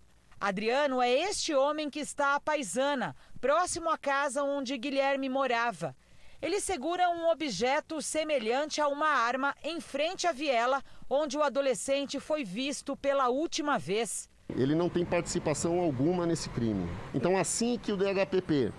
[0.41, 5.97] Adriano é este homem que está à paisana, próximo à casa onde Guilherme morava.
[6.43, 12.21] Ele segura um objeto semelhante a uma arma em frente à viela onde o adolescente
[12.21, 14.29] foi visto pela última vez.
[14.55, 16.87] Ele não tem participação alguma nesse crime.
[17.15, 18.73] Então, assim que o DHPP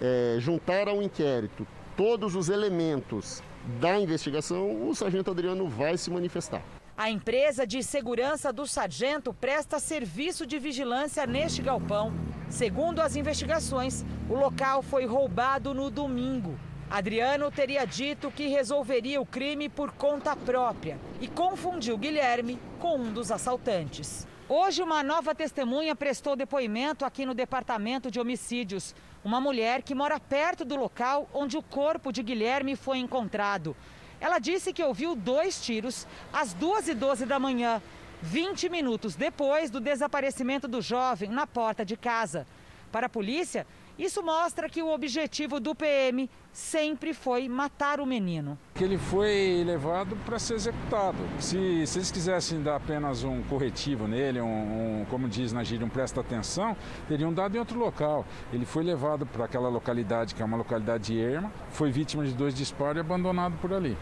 [0.00, 1.66] é, juntar ao inquérito
[1.96, 3.42] todos os elementos
[3.80, 6.62] da investigação, o sargento Adriano vai se manifestar.
[6.98, 12.12] A empresa de segurança do sargento presta serviço de vigilância neste galpão.
[12.50, 16.58] Segundo as investigações, o local foi roubado no domingo.
[16.90, 23.12] Adriano teria dito que resolveria o crime por conta própria e confundiu Guilherme com um
[23.12, 24.26] dos assaltantes.
[24.48, 28.92] Hoje, uma nova testemunha prestou depoimento aqui no Departamento de Homicídios.
[29.22, 33.76] Uma mulher que mora perto do local onde o corpo de Guilherme foi encontrado.
[34.20, 37.80] Ela disse que ouviu dois tiros às 2h12 da manhã,
[38.22, 42.46] 20 minutos depois do desaparecimento do jovem na porta de casa.
[42.90, 43.66] Para a polícia,
[43.98, 48.56] isso mostra que o objetivo do PM sempre foi matar o menino.
[48.80, 51.18] Ele foi levado para ser executado.
[51.40, 55.84] Se, se, eles quisessem dar apenas um corretivo nele, um, um, como diz na gíria,
[55.84, 56.76] um presta atenção,
[57.08, 58.24] teriam dado em outro local.
[58.52, 62.54] Ele foi levado para aquela localidade, que é uma localidade erma, foi vítima de dois
[62.54, 63.96] disparos e abandonado por ali.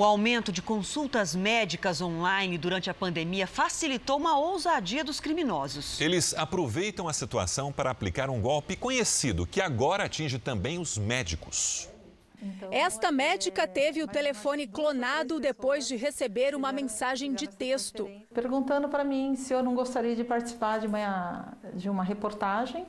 [0.00, 6.00] O aumento de consultas médicas online durante a pandemia facilitou uma ousadia dos criminosos.
[6.00, 11.86] Eles aproveitam a situação para aplicar um golpe conhecido que agora atinge também os médicos.
[12.70, 18.08] Esta médica teve o telefone clonado depois de receber uma mensagem de texto.
[18.32, 22.86] Perguntando para mim se eu não gostaria de participar de uma, de uma reportagem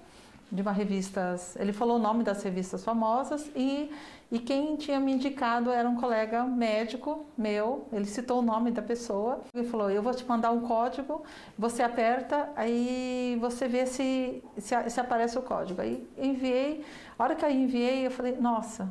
[0.51, 1.35] de uma revista.
[1.57, 3.89] Ele falou o nome das revistas famosas e
[4.31, 8.81] e quem tinha me indicado era um colega médico meu, ele citou o nome da
[8.81, 11.21] pessoa e falou: Eu vou te mandar um código,
[11.57, 15.81] você aperta, aí você vê se, se, se aparece o código.
[15.81, 16.85] Aí enviei,
[17.19, 18.89] a hora que eu enviei, eu falei: Nossa,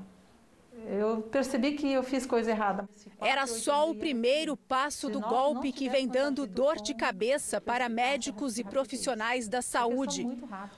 [0.87, 2.87] eu percebi que eu fiz coisa errada.
[3.19, 8.59] Era só o primeiro passo do golpe que vem dando dor de cabeça para médicos
[8.59, 10.27] e profissionais da saúde.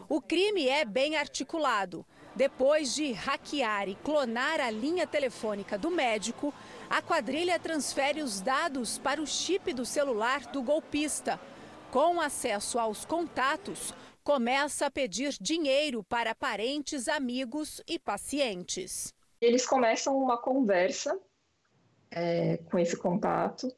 [0.09, 2.07] O crime é bem articulado.
[2.35, 6.53] Depois de hackear e clonar a linha telefônica do médico,
[6.89, 11.39] a quadrilha transfere os dados para o chip do celular do golpista.
[11.91, 13.93] Com acesso aos contatos,
[14.25, 19.13] começa a pedir dinheiro para parentes, amigos e pacientes.
[19.39, 21.21] Eles começam uma conversa
[22.11, 23.69] é, com esse contato,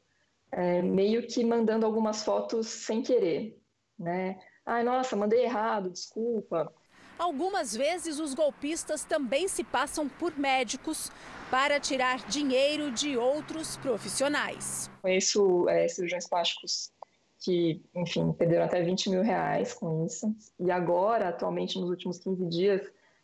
[0.51, 3.59] é, meio que mandando algumas fotos sem querer,
[3.99, 4.39] né?
[4.65, 6.73] Ai, nossa, mandei errado, desculpa.
[7.17, 11.11] Algumas vezes, os golpistas também se passam por médicos
[11.49, 14.89] para tirar dinheiro de outros profissionais.
[15.01, 16.91] Conheço é, cirurgiões plásticos
[17.39, 20.35] que, enfim, perderam até 20 mil reais com isso.
[20.59, 22.81] E agora, atualmente, nos últimos 15 dias,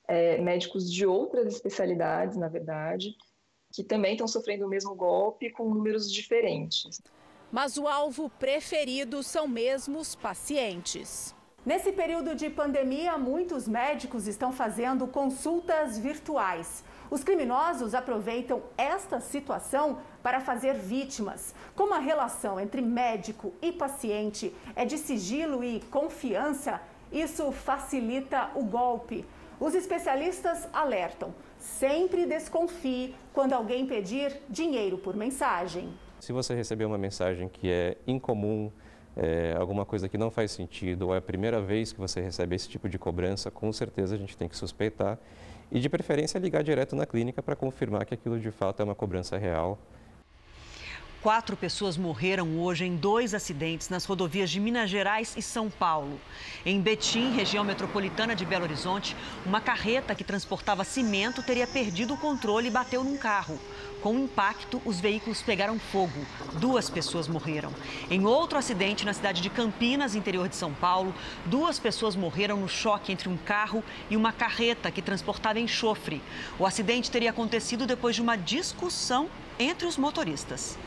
[0.08, 3.16] é, médicos de outras especialidades, na verdade,
[3.74, 7.02] que também estão sofrendo o mesmo golpe com números diferentes.
[7.52, 11.36] mas o alvo preferido são mesmo os pacientes.
[11.64, 16.84] Nesse período de pandemia, muitos médicos estão fazendo consultas virtuais.
[17.12, 21.54] Os criminosos aproveitam esta situação para fazer vítimas.
[21.76, 26.82] Como a relação entre médico e paciente é de sigilo e confiança,
[27.12, 29.24] isso facilita o golpe.
[29.60, 35.94] Os especialistas alertam: sempre desconfie quando alguém pedir dinheiro por mensagem.
[36.20, 38.72] Se você receber uma mensagem que é incomum,
[39.16, 42.56] é, alguma coisa que não faz sentido, ou é a primeira vez que você recebe
[42.56, 45.18] esse tipo de cobrança, com certeza a gente tem que suspeitar
[45.72, 48.96] e, de preferência, ligar direto na clínica para confirmar que aquilo de fato é uma
[48.96, 49.80] cobrança real.
[51.22, 56.20] Quatro pessoas morreram hoje em dois acidentes nas rodovias de Minas Gerais e São Paulo.
[56.66, 59.16] Em Betim, região metropolitana de Belo Horizonte,
[59.46, 63.60] uma carreta que transportava cimento teria perdido o controle e bateu num carro.
[64.02, 66.26] Com o impacto, os veículos pegaram fogo.
[66.54, 67.72] Duas pessoas morreram.
[68.10, 71.14] Em outro acidente na cidade de Campinas, interior de São Paulo,
[71.46, 76.20] duas pessoas morreram no choque entre um carro e uma carreta que transportava enxofre.
[76.58, 80.80] O acidente teria acontecido depois de uma discussão entre os motoristas.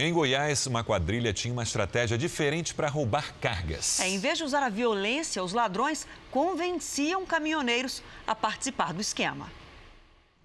[0.00, 3.98] Em Goiás, uma quadrilha tinha uma estratégia diferente para roubar cargas.
[3.98, 9.50] É, em vez de usar a violência, os ladrões convenciam caminhoneiros a participar do esquema.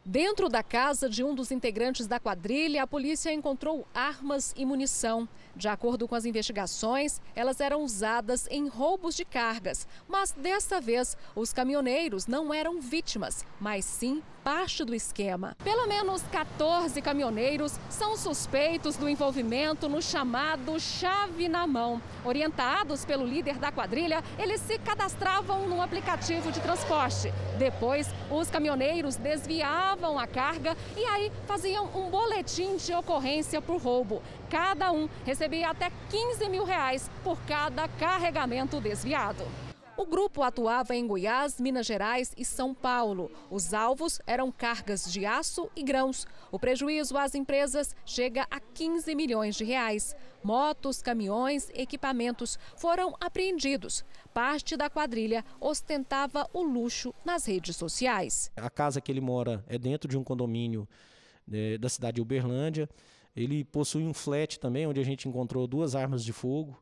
[0.03, 5.29] Dentro da casa de um dos integrantes da quadrilha, a polícia encontrou armas e munição.
[5.55, 9.87] De acordo com as investigações, elas eram usadas em roubos de cargas.
[10.07, 15.55] Mas desta vez, os caminhoneiros não eram vítimas, mas sim parte do esquema.
[15.63, 22.01] Pelo menos 14 caminhoneiros são suspeitos do envolvimento no chamado chave na mão.
[22.25, 27.33] Orientados pelo líder da quadrilha, eles se cadastravam no aplicativo de transporte.
[27.57, 34.21] Depois, os caminhoneiros desviavam a carga e aí faziam um boletim de ocorrência por roubo.
[34.49, 39.43] Cada um recebia até 15 mil reais por cada carregamento desviado.
[39.95, 43.29] O grupo atuava em Goiás, Minas Gerais e São Paulo.
[43.51, 46.25] Os alvos eram cargas de aço e grãos.
[46.51, 50.15] O prejuízo às empresas chega a 15 milhões de reais.
[50.43, 54.03] Motos, caminhões, equipamentos foram apreendidos.
[54.33, 58.51] Parte da quadrilha ostentava o luxo nas redes sociais.
[58.57, 60.89] A casa que ele mora é dentro de um condomínio
[61.51, 62.89] é, da cidade de Uberlândia.
[63.35, 66.81] Ele possui um flat também, onde a gente encontrou duas armas de fogo.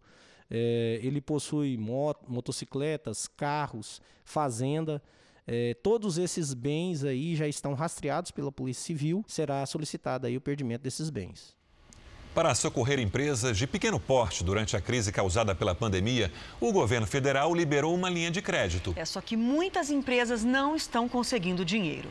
[0.51, 5.01] É, ele possui mot motocicletas, carros, fazenda.
[5.47, 9.23] É, todos esses bens aí já estão rastreados pela Polícia Civil.
[9.27, 11.55] Será solicitado aí o perdimento desses bens.
[12.35, 16.31] Para socorrer empresas de pequeno porte durante a crise causada pela pandemia,
[16.61, 18.93] o governo federal liberou uma linha de crédito.
[18.95, 22.09] É só que muitas empresas não estão conseguindo dinheiro.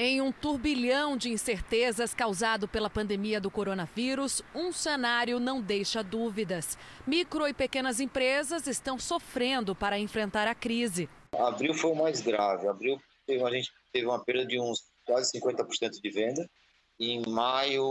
[0.00, 6.78] Em um turbilhão de incertezas causado pela pandemia do coronavírus, um cenário não deixa dúvidas.
[7.04, 11.08] Micro e pequenas empresas estão sofrendo para enfrentar a crise.
[11.36, 12.68] Abril foi o mais grave.
[12.68, 13.00] Abril
[13.44, 16.48] a gente teve uma perda de uns quase 50% de venda.
[17.00, 17.84] E em maio,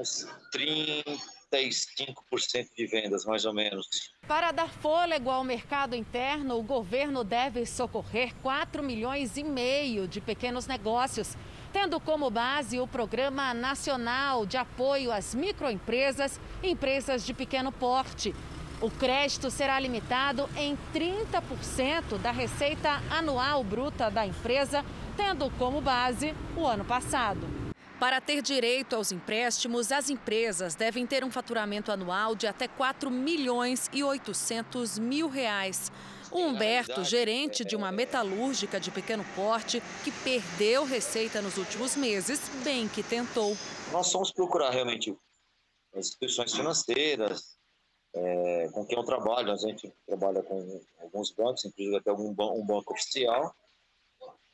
[0.00, 1.04] uns 30
[1.52, 4.12] 35% de vendas, mais ou menos.
[4.26, 10.20] Para dar fôlego ao mercado interno, o governo deve socorrer 4 milhões e meio de
[10.20, 11.36] pequenos negócios,
[11.72, 18.34] tendo como base o Programa Nacional de Apoio às Microempresas e Empresas de Pequeno Porte.
[18.80, 24.82] O crédito será limitado em 30% da receita anual bruta da empresa,
[25.16, 27.59] tendo como base o ano passado.
[28.00, 33.10] Para ter direito aos empréstimos, as empresas devem ter um faturamento anual de até 4
[33.10, 35.92] milhões e 800 mil reais.
[36.32, 42.40] O Humberto, gerente de uma metalúrgica de pequeno porte, que perdeu receita nos últimos meses,
[42.64, 43.54] bem que tentou.
[43.92, 45.14] Nós fomos procurar realmente
[45.92, 47.58] as instituições financeiras,
[48.14, 49.52] é, com quem eu trabalho.
[49.52, 53.54] A gente trabalha com alguns bancos, inclusive até algum um banco oficial,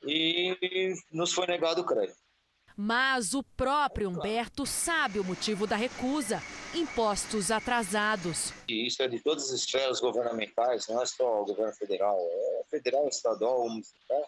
[0.02, 2.25] e nos foi negado o crédito.
[2.76, 6.42] Mas o próprio Humberto sabe o motivo da recusa:
[6.74, 8.52] impostos atrasados.
[8.68, 12.64] E isso é de todas as esferas governamentais, não é só o governo federal, é
[12.70, 14.22] federal, estadual, municipal.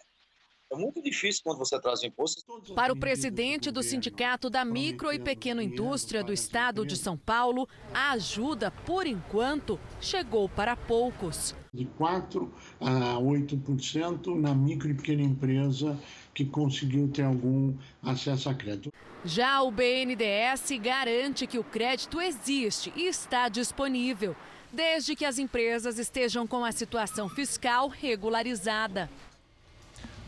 [0.71, 2.43] É muito difícil quando você traz impostos.
[2.75, 7.67] Para o presidente do Sindicato da Micro e Pequena Indústria do Estado de São Paulo,
[7.91, 11.55] a ajuda, por enquanto, chegou para poucos.
[11.73, 12.49] De 4%
[12.79, 15.99] a 8% na micro e pequena empresa
[16.33, 18.91] que conseguiu ter algum acesso a crédito.
[19.23, 24.35] Já o BNDES garante que o crédito existe e está disponível,
[24.71, 29.09] desde que as empresas estejam com a situação fiscal regularizada.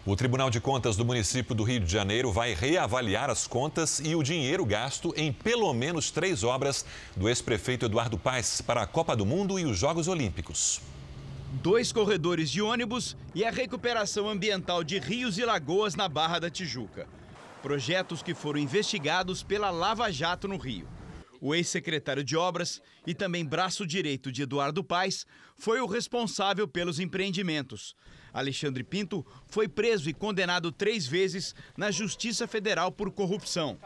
[0.03, 4.15] O Tribunal de Contas do município do Rio de Janeiro vai reavaliar as contas e
[4.15, 6.83] o dinheiro gasto em pelo menos três obras
[7.15, 10.81] do ex-prefeito Eduardo Paes para a Copa do Mundo e os Jogos Olímpicos.
[11.55, 16.49] Dois corredores de ônibus e a recuperação ambiental de rios e lagoas na Barra da
[16.49, 17.09] Tijuca.
[17.61, 20.87] Projetos que foram investigados pela Lava Jato no Rio.
[21.41, 25.27] O ex-secretário de Obras e também braço direito de Eduardo Paes
[25.57, 27.97] foi o responsável pelos empreendimentos.
[28.33, 33.77] Alexandre Pinto foi preso e condenado três vezes na Justiça Federal por corrupção.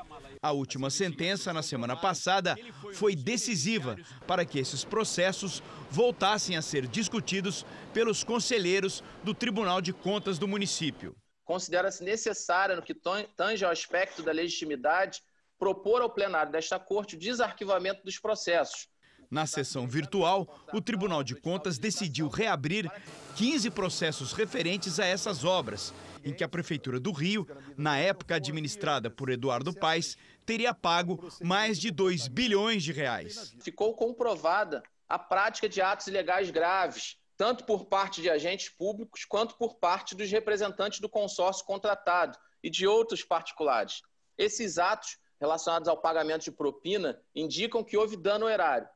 [0.41, 2.55] A última sentença, na semana passada,
[2.93, 9.91] foi decisiva para que esses processos voltassem a ser discutidos pelos conselheiros do Tribunal de
[9.91, 11.15] Contas do município.
[11.43, 12.95] Considera-se necessária, no que
[13.35, 15.21] tange ao aspecto da legitimidade,
[15.57, 18.87] propor ao plenário desta Corte o desarquivamento dos processos,
[19.29, 22.91] na sessão virtual, o Tribunal de Contas decidiu reabrir
[23.35, 27.47] 15 processos referentes a essas obras, em que a Prefeitura do Rio,
[27.77, 33.55] na época administrada por Eduardo Paes, teria pago mais de 2 bilhões de reais.
[33.59, 39.55] Ficou comprovada a prática de atos ilegais graves, tanto por parte de agentes públicos quanto
[39.55, 44.01] por parte dos representantes do consórcio contratado e de outros particulares.
[44.37, 48.87] Esses atos relacionados ao pagamento de propina indicam que houve dano erário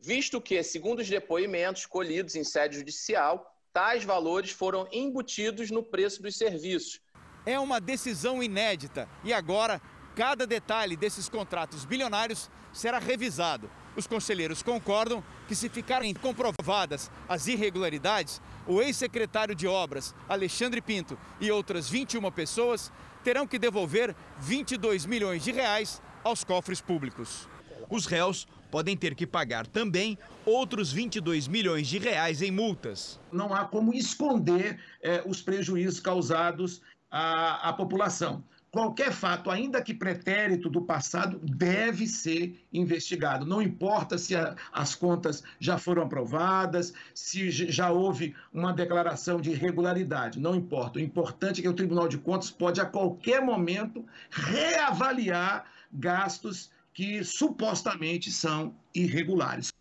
[0.00, 6.22] visto que, segundo os depoimentos colhidos em sede judicial, tais valores foram embutidos no preço
[6.22, 7.00] dos serviços.
[7.46, 9.80] É uma decisão inédita e agora
[10.14, 13.70] cada detalhe desses contratos bilionários será revisado.
[13.96, 21.18] Os conselheiros concordam que, se ficarem comprovadas as irregularidades, o ex-secretário de Obras, Alexandre Pinto,
[21.40, 22.92] e outras 21 pessoas
[23.24, 27.48] terão que devolver 22 milhões de reais aos cofres públicos.
[27.90, 33.18] Os réus podem ter que pagar também outros 22 milhões de reais em multas.
[33.32, 38.42] Não há como esconder eh, os prejuízos causados à, à população.
[38.70, 43.44] Qualquer fato, ainda que pretérito do passado, deve ser investigado.
[43.44, 49.50] Não importa se a, as contas já foram aprovadas, se já houve uma declaração de
[49.50, 50.38] irregularidade.
[50.38, 51.00] Não importa.
[51.00, 57.24] O importante é que o Tribunal de Contas pode, a qualquer momento, reavaliar gastos que
[57.24, 59.72] supostamente são irregulares.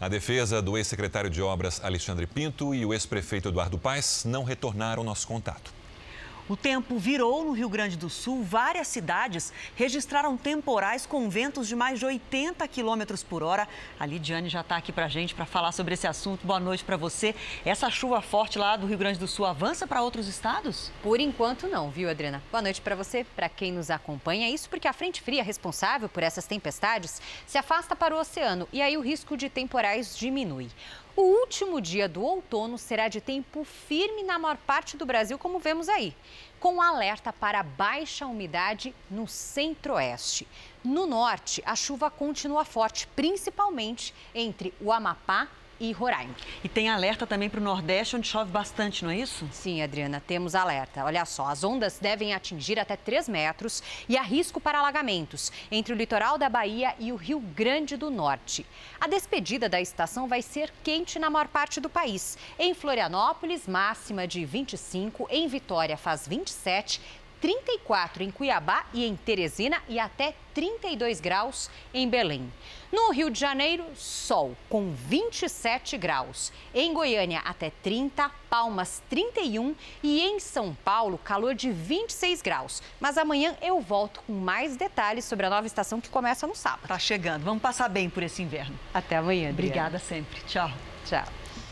[0.00, 5.04] A defesa do ex-secretário de Obras Alexandre Pinto e o ex-prefeito Eduardo Paes não retornaram
[5.04, 5.79] nosso contato.
[6.50, 8.42] O tempo virou no Rio Grande do Sul.
[8.42, 13.68] Várias cidades registraram temporais com ventos de mais de 80 quilômetros por hora.
[14.00, 16.44] A Lidiane já está aqui para a gente para falar sobre esse assunto.
[16.44, 17.36] Boa noite para você.
[17.64, 20.90] Essa chuva forte lá do Rio Grande do Sul avança para outros estados?
[21.04, 22.42] Por enquanto não, viu, Adriana?
[22.50, 24.50] Boa noite para você, para quem nos acompanha.
[24.50, 28.82] Isso porque a frente fria responsável por essas tempestades se afasta para o oceano e
[28.82, 30.68] aí o risco de temporais diminui.
[31.16, 35.58] O último dia do outono será de tempo firme na maior parte do Brasil, como
[35.58, 36.16] vemos aí,
[36.60, 40.46] com alerta para baixa umidade no centro-oeste.
[40.84, 45.48] No norte, a chuva continua forte, principalmente entre o Amapá
[45.80, 46.34] e Roraima.
[46.62, 49.48] E tem alerta também para o Nordeste, onde chove bastante, não é isso?
[49.50, 51.04] Sim, Adriana, temos alerta.
[51.04, 55.92] Olha só, as ondas devem atingir até 3 metros e há risco para alagamentos entre
[55.92, 58.66] o litoral da Bahia e o Rio Grande do Norte.
[59.00, 62.36] A despedida da estação vai ser quente na maior parte do país.
[62.58, 67.00] Em Florianópolis, máxima de 25, em Vitória faz 27,
[67.40, 72.52] 34 em Cuiabá e em Teresina e até 32 graus em Belém.
[72.92, 76.52] No Rio de Janeiro, sol com 27 graus.
[76.74, 82.82] Em Goiânia, até 30, Palmas 31 e em São Paulo, calor de 26 graus.
[82.98, 86.88] Mas amanhã eu volto com mais detalhes sobre a nova estação que começa no sábado.
[86.88, 87.44] Tá chegando.
[87.44, 88.76] Vamos passar bem por esse inverno.
[88.92, 89.50] Até amanhã.
[89.50, 89.52] Adriana.
[89.52, 90.40] Obrigada sempre.
[90.48, 90.70] Tchau.
[91.06, 91.24] Tchau.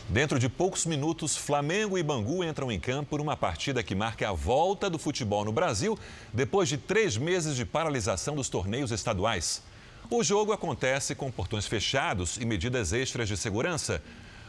[0.07, 4.29] Dentro de poucos minutos, Flamengo e Bangu entram em campo por uma partida que marca
[4.29, 5.99] a volta do futebol no Brasil
[6.33, 9.61] depois de três meses de paralisação dos torneios estaduais.
[10.11, 14.01] O jogo acontece com portões fechados e medidas extras de segurança.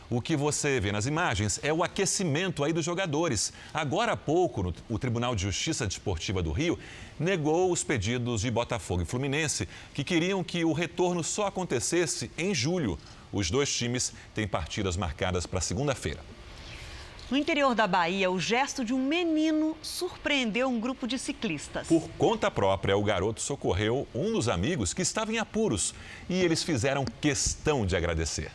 [0.09, 3.53] O que você vê nas imagens é o aquecimento aí dos jogadores.
[3.73, 6.79] Agora há pouco, o Tribunal de Justiça Desportiva do Rio
[7.19, 12.55] negou os pedidos de Botafogo e Fluminense, que queriam que o retorno só acontecesse em
[12.55, 12.99] julho.
[13.31, 16.21] Os dois times têm partidas marcadas para segunda-feira.
[17.31, 21.87] No interior da Bahia, o gesto de um menino surpreendeu um grupo de ciclistas.
[21.87, 25.95] Por conta própria, o garoto socorreu um dos amigos que estava em apuros
[26.29, 28.51] e eles fizeram questão de agradecer.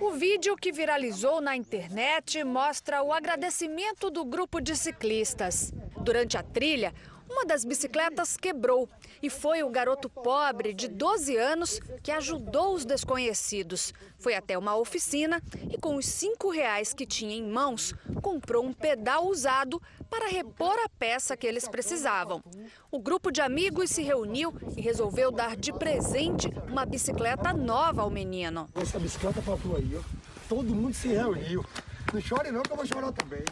[0.00, 5.70] O vídeo que viralizou na internet mostra o agradecimento do grupo de ciclistas.
[6.00, 6.94] Durante a trilha,
[7.32, 8.86] Uma das bicicletas quebrou
[9.22, 13.94] e foi o garoto pobre de 12 anos que ajudou os desconhecidos.
[14.18, 18.72] Foi até uma oficina e, com os cinco reais que tinha em mãos, comprou um
[18.72, 22.42] pedal usado para repor a peça que eles precisavam.
[22.90, 28.10] O grupo de amigos se reuniu e resolveu dar de presente uma bicicleta nova ao
[28.10, 28.68] menino.
[28.74, 30.02] Essa bicicleta tu aí, ó.
[30.48, 31.64] Todo mundo se reuniu.
[32.12, 33.42] Não chore não que eu vou chorar também.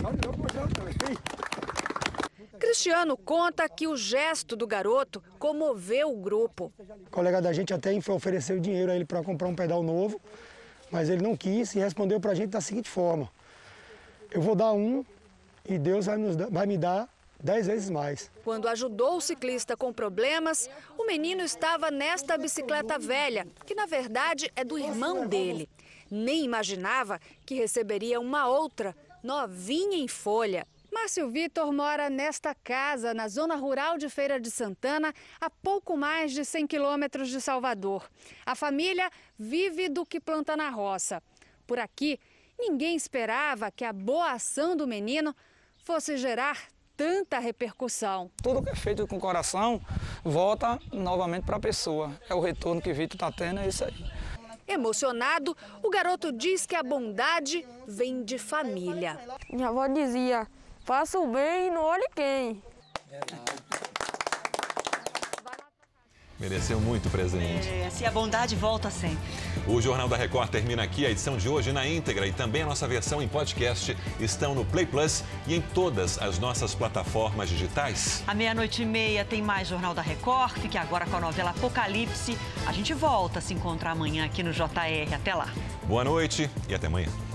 [0.00, 0.94] Chore não que eu vou chorar também.
[2.60, 6.70] Cristiano conta que o gesto do garoto comoveu o grupo.
[7.06, 10.20] O colega da gente até ofereceu dinheiro a ele para comprar um pedal novo,
[10.90, 13.30] mas ele não quis e respondeu para a gente da seguinte forma:
[14.30, 15.02] Eu vou dar um
[15.66, 17.08] e Deus vai, nos, vai me dar
[17.42, 18.30] dez vezes mais.
[18.44, 24.52] Quando ajudou o ciclista com problemas, o menino estava nesta bicicleta velha, que na verdade
[24.54, 25.66] é do irmão dele.
[26.10, 30.66] Nem imaginava que receberia uma outra, novinha em folha.
[30.92, 36.32] Márcio Vitor mora nesta casa, na zona rural de Feira de Santana, a pouco mais
[36.32, 38.10] de 100 quilômetros de Salvador.
[38.44, 41.22] A família vive do que planta na roça.
[41.64, 42.18] Por aqui,
[42.58, 45.34] ninguém esperava que a boa ação do menino
[45.84, 46.58] fosse gerar
[46.96, 48.30] tanta repercussão.
[48.42, 49.80] Tudo que é feito com coração
[50.24, 52.12] volta novamente para a pessoa.
[52.28, 53.94] É o retorno que Vitor está tendo, é isso aí.
[54.66, 59.18] Emocionado, o garoto diz que a bondade vem de família.
[59.50, 60.46] Minha avó dizia:
[60.84, 62.62] faça o bem e não olhe quem.
[66.40, 67.68] Mereceu muito presente.
[67.68, 69.18] É, se a bondade volta sempre.
[69.66, 71.04] O Jornal da Record termina aqui.
[71.04, 74.64] A edição de hoje na íntegra e também a nossa versão em podcast estão no
[74.64, 78.24] Play Plus e em todas as nossas plataformas digitais.
[78.26, 80.58] À meia-noite e meia tem mais Jornal da Record.
[80.58, 82.38] Fique agora com a novela Apocalipse.
[82.66, 85.14] A gente volta a se encontrar amanhã aqui no JR.
[85.14, 85.52] Até lá.
[85.84, 87.29] Boa noite e até amanhã.